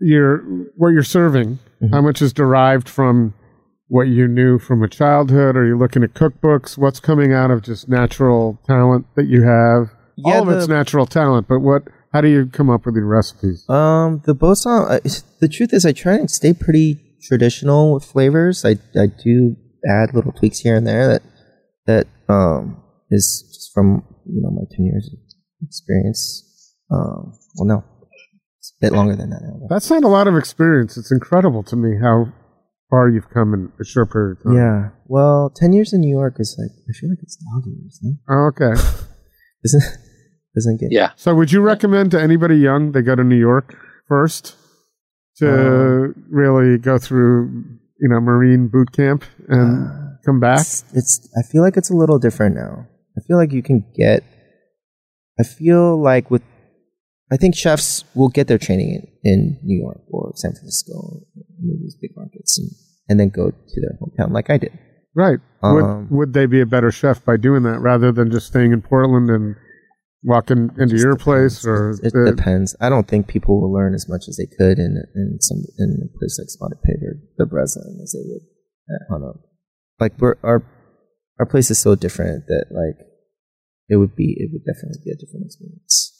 [0.00, 0.38] your
[0.76, 1.58] what you're serving,
[1.90, 3.34] how much is derived from
[3.88, 5.56] what you knew from a childhood?
[5.56, 6.76] Are you looking at cookbooks?
[6.76, 9.90] What's coming out of just natural talent that you have?
[10.16, 11.82] Yeah, All of it's natural talent, but what?
[12.14, 13.68] How do you come up with your recipes?
[13.68, 14.88] Um, the bossam.
[14.88, 15.00] Uh,
[15.40, 18.64] the truth is, I try and stay pretty traditional with flavors.
[18.64, 19.56] I I do
[19.90, 21.22] add little tweaks here and there that
[21.86, 25.18] that um is just from you know my ten years of
[25.66, 26.76] experience.
[26.88, 27.84] Um, well, no,
[28.60, 29.66] it's a bit longer than that now.
[29.68, 30.96] That's not a lot of experience.
[30.96, 32.32] It's incredible to me how
[32.90, 34.54] far you've come in a short period of time.
[34.54, 34.90] Yeah.
[35.06, 37.98] Well, ten years in New York is like I feel like it's dog years.
[38.02, 38.14] No?
[38.28, 38.80] Oh, okay.
[39.64, 39.82] Isn't
[40.54, 41.10] doesn't get Yeah.
[41.16, 43.76] So, would you recommend to anybody young they go to New York
[44.08, 44.56] first
[45.38, 47.64] to Um, really go through,
[48.00, 50.60] you know, Marine boot camp and Uh, come back?
[50.60, 52.86] It's, it's I feel like it's a little different now.
[53.16, 54.22] I feel like you can get
[55.40, 56.42] I feel like with
[57.32, 58.90] I think chefs will get their training
[59.24, 61.22] in, in New York or San Francisco,
[61.58, 62.70] maybe these big markets, and,
[63.08, 64.78] and then go to their hometown like I did.
[65.16, 65.40] Right.
[65.62, 68.72] Um, would would they be a better chef by doing that rather than just staying
[68.72, 69.56] in Portland and
[70.24, 72.74] walking into your place or It uh, depends.
[72.80, 75.98] I don't think people will learn as much as they could in in some in
[76.02, 78.42] a place like Spotted Pig or the Breslin as they would
[78.94, 79.32] at Hana.
[80.00, 80.64] Like we're our
[81.38, 83.06] our place is so different that like
[83.88, 86.10] it would be it would definitely be a different experience.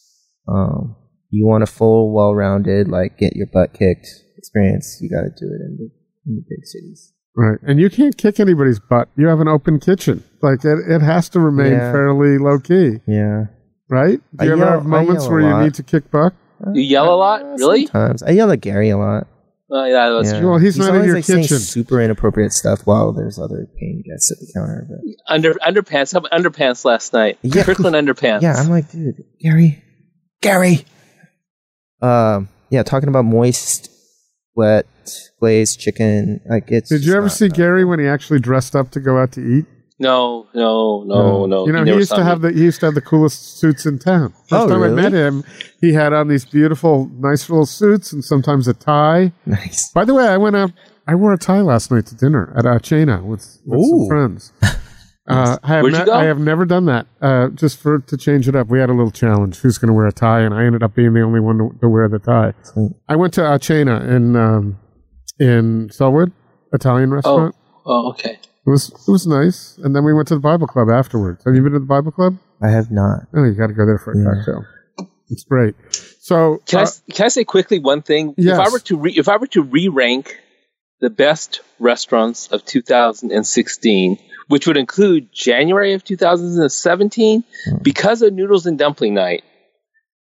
[0.46, 0.96] Um,
[1.30, 4.98] you want a full, well-rounded, like get your butt kicked experience.
[5.00, 5.88] You got to do it in the
[6.26, 7.12] in the big cities.
[7.36, 7.58] Right.
[7.66, 9.08] And you can't kick anybody's butt.
[9.16, 10.22] You have an open kitchen.
[10.42, 11.90] Like it, it has to remain Yeah.
[11.90, 13.46] fairly low key, Yeah.
[13.88, 14.18] Right?
[14.18, 16.32] Do I you ever yell- have moments yell a where you need to kick back?
[16.72, 17.86] You yell a lot, Uh, really?
[17.86, 19.26] Sometimes I yell at Gary a lot.
[19.70, 20.40] Oh, yeah, that's Yeah.
[20.40, 20.50] true.
[20.50, 21.58] Well, he's not in always, your like, saying kitchen.
[21.58, 24.86] super inappropriate stuff while there's other paying guests at the counter.
[24.88, 24.98] But
[25.34, 26.12] Under underpants.
[26.12, 27.38] How about underpants last night?
[27.42, 27.64] Yeah.
[27.64, 28.42] Kirkland underpants.
[28.42, 29.82] yeah, I'm like, dude, Gary,
[30.42, 30.84] Gary.
[32.02, 33.90] Um, yeah, talking about moist,
[34.54, 34.86] wet,
[35.40, 36.40] glazed chicken.
[36.48, 36.90] Like it's.
[36.90, 39.40] Did you ever not- see Gary when he actually dressed up to go out to
[39.40, 39.66] eat?
[39.98, 41.66] No, no, no, no.
[41.66, 42.28] You know, he, never used saw to me.
[42.28, 44.30] have the he used to have the coolest suits in town.
[44.48, 44.92] First Oh, time really?
[45.00, 45.44] I met him,
[45.80, 49.32] he had on these beautiful, nice little suits and sometimes a tie.
[49.46, 49.90] Nice.
[49.92, 50.72] By the way, I went out.
[51.06, 54.52] I wore a tie last night to dinner at A Cena with, with some friends.
[55.26, 56.12] Uh, I have Where'd you ne- go?
[56.12, 57.06] I have never done that.
[57.22, 59.56] Uh, just for to change it up, we had a little challenge.
[59.56, 60.40] Who's going to wear a tie?
[60.40, 62.52] And I ended up being the only one to, to wear the tie.
[62.62, 62.90] Sweet.
[63.08, 64.78] I went to A Cena in um,
[65.40, 66.30] in Sellwood,
[66.74, 67.54] Italian Oh, restaurant.
[67.86, 68.38] oh, okay.
[68.66, 69.78] It was it was nice.
[69.82, 71.44] And then we went to the Bible club afterwards.
[71.44, 72.38] Have you been to the Bible club?
[72.62, 73.26] I have not.
[73.34, 74.24] Oh, you got to go there for a Yeah.
[74.36, 74.64] cocktail.
[75.28, 75.74] It's great.
[76.20, 78.34] So Can I uh, s can I say quickly one thing?
[78.36, 78.58] Yes.
[78.58, 80.38] If I were to re, if I were to re rank
[81.00, 87.76] the best restaurants of 2016, which would include January of 2017, Hmm.
[87.82, 89.42] because of Noodles and Dumpling Night,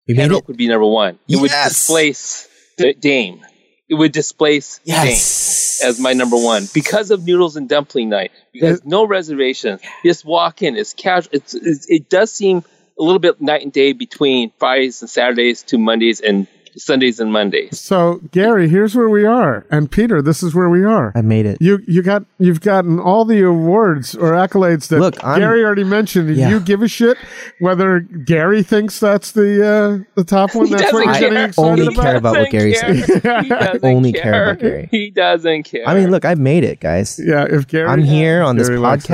[0.07, 0.47] You made it.
[0.47, 1.19] Would be number one.
[1.29, 2.47] It would displace
[2.79, 3.41] D- Dame.
[3.89, 5.79] It would displace Yes.
[5.81, 8.33] Dame as my number one because of Noodles and Dumpling Night.
[8.53, 10.77] Because no reservations, just walk in.
[10.77, 11.31] It's casual.
[11.35, 12.65] It's, it's it does seem
[12.99, 16.47] a little bit night and day between Fridays and Saturdays to Mondays and
[16.77, 17.79] Sundays and Mondays.
[17.79, 21.13] so Gary, here's where we are, and Peter, this is where we are.
[21.15, 21.59] I made it.
[21.61, 25.85] You you got you've gotten all the awards or accolades that Look, I'm- Gary already
[25.85, 26.35] mentioned.
[26.37, 26.49] Yeah.
[26.51, 27.17] You give a shit
[27.61, 30.69] whether Gary thinks that's the uh, the top one.
[30.75, 32.03] That's what you're getting excited Only about.
[32.03, 33.07] care about what Gary says.
[33.15, 34.23] He doesn't Only care.
[34.23, 34.89] care about Gary.
[34.91, 35.89] He doesn't care.
[35.89, 37.21] I mean, look, I made it, guys.
[37.23, 39.09] Yeah, if Gary, I'm here on this Gary likes it.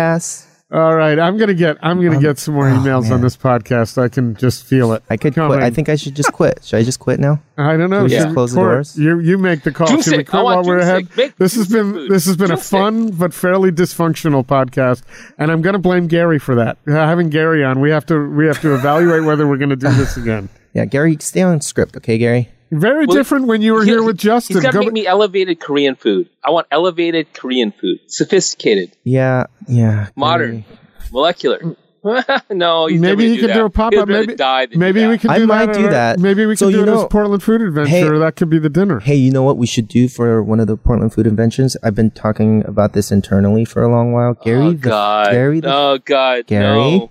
[0.70, 0.78] Podcast.
[0.78, 3.98] All right, I'm gonna get I'm gonna get some more oh, emails on this podcast.
[3.98, 5.02] I can just feel it.
[5.10, 5.58] I could coming.
[5.58, 5.62] quit.
[5.62, 6.64] I think I should just quit.
[6.64, 7.42] Should I just quit now?
[7.58, 8.00] I don't know.
[8.00, 8.98] Should we Should just close the Cort, doors?
[8.98, 9.88] You you make the call.
[9.88, 10.12] Drumstick.
[10.12, 11.08] Should we I quit want while we're ahead?
[11.38, 12.10] This has been food.
[12.10, 12.78] this has been a Drumstick.
[12.78, 15.02] fun but fairly dysfunctional podcast,
[15.38, 16.78] and I'm going to blame Gary for that.
[16.86, 19.76] Uh, having Gary on, we have to we have to evaluate whether we're going to
[19.76, 20.48] do this again.
[20.72, 22.48] Yeah, Gary, stay on script, okay, Gary?
[22.72, 24.56] Very Well, different when you were He- here with Justin.
[24.56, 26.28] He's got to Go- make me elevated Korean food.
[26.44, 30.08] I want elevated Korean food, sophisticated, Yeah, yeah.
[30.16, 30.66] modern, Gary.
[31.12, 31.76] molecular.
[32.50, 34.08] no, he's maybe never gonna he do can do a pop up.
[34.08, 35.20] Maybe die maybe we that.
[35.20, 35.74] can I do might that.
[35.74, 36.18] do at our- that.
[36.18, 37.90] Maybe we can So do you it as know- Portland Food Adventure.
[37.90, 39.00] Hey- that could be the dinner.
[39.00, 41.76] Hey, you know what we should do for one of the Portland Food Inventions?
[41.82, 44.32] I've been talking about this internally for a long while.
[44.42, 45.30] Gary, oh the, God!
[45.32, 46.46] Gary, the, oh God!
[46.46, 46.78] Gary?
[46.78, 47.10] No.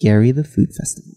[0.00, 1.14] Gary, the Food Festival.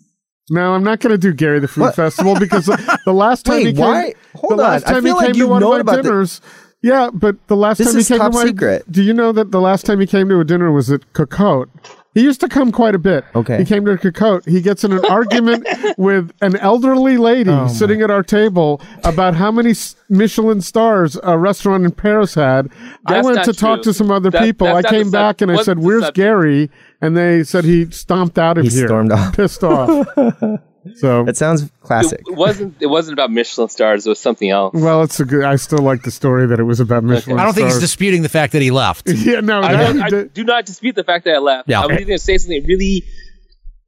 [0.51, 1.95] No, I'm not going to do Gary the Food What?
[1.95, 4.13] Festival because the, last time Wait, he came, why?
[4.35, 4.69] Hold the on.
[4.71, 6.41] last I time he like came to one of my about the- dinners.
[6.83, 8.91] Yeah, but the last This time he came to my secret.
[8.91, 11.69] Do you know that the last time he came to a dinner was at Cocotte?
[12.13, 13.23] He used to come quite a bit.
[13.35, 13.57] Okay.
[13.57, 14.45] He came to Cocotte.
[14.45, 15.65] He gets in an argument
[15.97, 19.73] with an elderly lady Oh, sitting at our table about how many
[20.09, 22.69] Michelin stars a restaurant in Paris had.
[23.05, 24.67] I went not to talk to some other That- people.
[24.67, 26.11] I not the came sub- back and I said, "Where's.
[26.11, 28.87] Gary?" And they said he stomped out of He here.
[28.87, 29.35] stormed off.
[29.35, 30.07] Pissed off.
[30.95, 32.21] so That sounds classic.
[32.27, 32.75] It wasn't.
[32.79, 34.05] It wasn't about Michelin stars.
[34.05, 34.73] It was something else.
[34.75, 35.43] Well, it's a good.
[35.43, 37.39] I still like the story that it was about Michelin.
[37.39, 39.07] I don't think he's disputing the fact that he left.
[39.09, 41.69] Yeah, no, I, that don't- I do not dispute the fact that I left.
[41.69, 41.81] Yeah.
[41.81, 43.03] I was going to say something really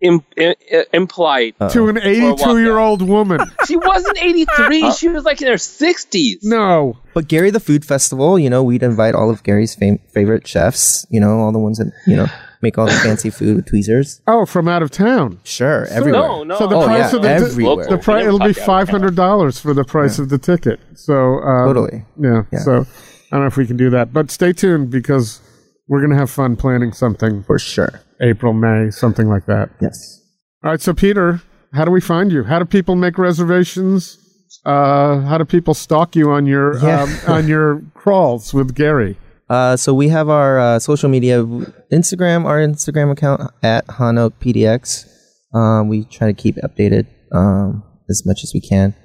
[0.02, 0.56] Im- im-
[0.94, 1.56] impolite.
[1.72, 3.40] to an 82 year old woman.
[3.68, 4.84] she wasn't 83.
[4.84, 6.40] Uh, she was like in her 60s.
[6.44, 10.46] No, But Gary, the Food Festival, you know, we'd invite all of Gary's fam- favorite
[10.46, 12.28] chefs, you know, all the ones that, you know,
[12.64, 14.22] make all the fancy food with tweezers.
[14.28, 15.40] oh, from out of town.
[15.44, 16.22] Sure, everywhere.
[16.22, 16.58] No, no.
[16.58, 17.86] So the Oh, price yeah, of the everywhere.
[17.88, 20.80] the price it'll be five hundred dollars for the price of the ticket.
[20.96, 22.06] So um, Totally.
[22.20, 22.60] yeah, Yeah.
[22.60, 25.42] So I don't know if we can do that, but stay tuned because
[25.88, 27.44] we're gonna have fun planning something.
[27.44, 28.02] For sure.
[28.22, 29.70] April, May, something like that.
[29.82, 30.22] Yes.
[30.64, 30.80] All right.
[30.82, 31.42] So Peter,
[31.74, 32.44] how do we find you?
[32.44, 34.18] How do people make reservations?
[34.66, 37.04] Uh, how do people stalk you on your Yeah.
[37.04, 39.18] um, on your crawls with Gary?
[39.54, 41.44] Uh, so we have our uh, social media,
[41.92, 45.06] Instagram, our Instagram account at HanOakPDX.
[45.54, 48.96] Um, we try to keep updated um, as much as we can.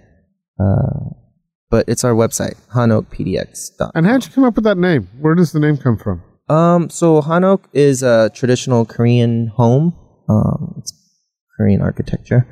[0.58, 1.12] Uh,
[1.70, 3.72] but it's our website, HanOakPDX.
[3.94, 5.10] And how'd you come up with that name?
[5.20, 6.22] Where does the name come from?
[6.48, 9.92] Um, so Hanok is a traditional Korean home.
[10.30, 10.94] Um, it's
[11.58, 12.46] Korean architecture.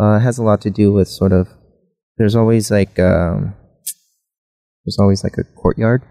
[0.00, 1.46] Uh, it has a lot to do with sort of.
[2.16, 3.54] There's always like um,
[4.84, 6.02] there's always like a courtyard.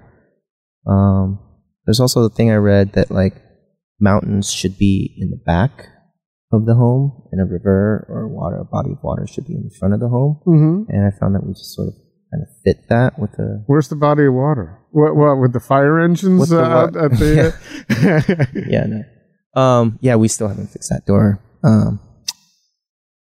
[0.88, 1.40] Um,
[1.86, 3.42] there's also the thing I read that like
[4.00, 5.88] mountains should be in the back
[6.52, 9.70] of the home, and a river or water, a body of water should be in
[9.80, 10.40] front of the home.
[10.48, 10.90] Mm-hmm.
[10.90, 11.94] And I found that we just sort of
[12.32, 14.80] kind of fit that with the Where's the body of water?
[14.92, 17.54] What, what with the fire engines the uh, at the?
[18.70, 18.86] yeah,
[19.56, 19.62] no.
[19.62, 21.44] Um, yeah, we still haven't fixed that door.
[21.64, 22.00] Um,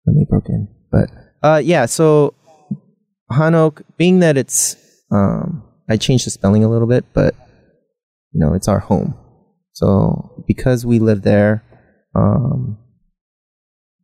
[0.06, 1.10] when they broke in, but
[1.43, 1.86] uh, yeah.
[1.86, 2.34] So
[3.32, 4.76] Hanok, being that it's,
[5.12, 7.36] um, I changed the spelling a little bit, but
[8.34, 9.16] you know, it's our home.
[9.74, 11.64] So because we live there,
[12.16, 12.78] um,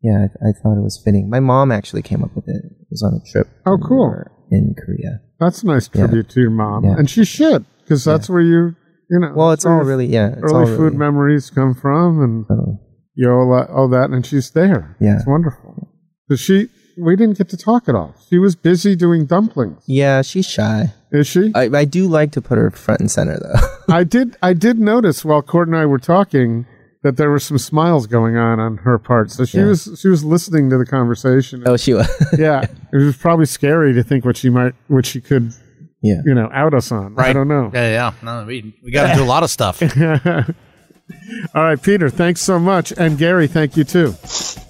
[0.01, 1.29] yeah, I, I thought it was fitting.
[1.29, 2.63] My mom actually came up with it.
[2.65, 3.47] It was on a trip.
[3.65, 4.23] Oh, when we cool.
[4.51, 5.19] in Korea.
[5.39, 6.05] That's a nice Yeah.
[6.07, 6.95] tribute to your mom, Yeah.
[6.97, 8.75] and she should because that's where you,
[9.09, 9.33] you know.
[9.35, 10.29] Well, it's all really, yeah.
[10.29, 12.77] It's early all food really, memories come from, and totally.
[13.15, 14.95] you owe that, owe that, and she's there.
[15.01, 15.17] Yeah.
[15.17, 15.89] it's wonderful.
[16.29, 16.69] So she,
[16.99, 18.15] we didn't get to talk at all.
[18.29, 19.83] She was busy doing dumplings.
[19.85, 20.93] Yeah, she's shy.
[21.11, 21.51] Is she?
[21.55, 23.77] I, I do like to put her front and center though.
[23.93, 24.37] I did.
[24.43, 26.65] I did notice while Cort and I were talking
[27.01, 29.31] that there were some smiles going on on her part.
[29.31, 29.65] So she Yeah.
[29.67, 31.63] was she was listening to the conversation.
[31.65, 32.07] oh, she was.
[32.37, 35.53] yeah, it was probably scary to think what she might, what she could,
[36.01, 36.21] yeah.
[36.25, 37.13] you know, out us on.
[37.17, 37.33] I Right.
[37.33, 37.71] don't know.
[37.73, 38.13] Yeah, yeah.
[38.21, 39.81] No, we we got to do a lot of stuff.
[41.55, 44.13] All right, Peter, thanks so much, and Gary, thank you too.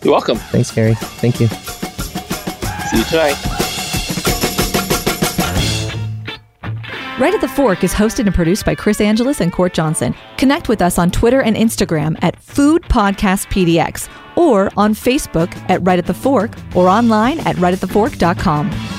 [0.04, 0.38] You're welcome.
[0.38, 0.94] Thanks, Gary.
[0.96, 1.79] Thank you.
[7.20, 10.16] Right at the Fork is hosted and produced by Chris Angelus and Cort Johnson.
[10.38, 15.86] Connect with us on Twitter and Instagram at Food Podcast PDX or on Facebook at
[15.86, 18.99] Right at the Fork or online at rightatthefork.com.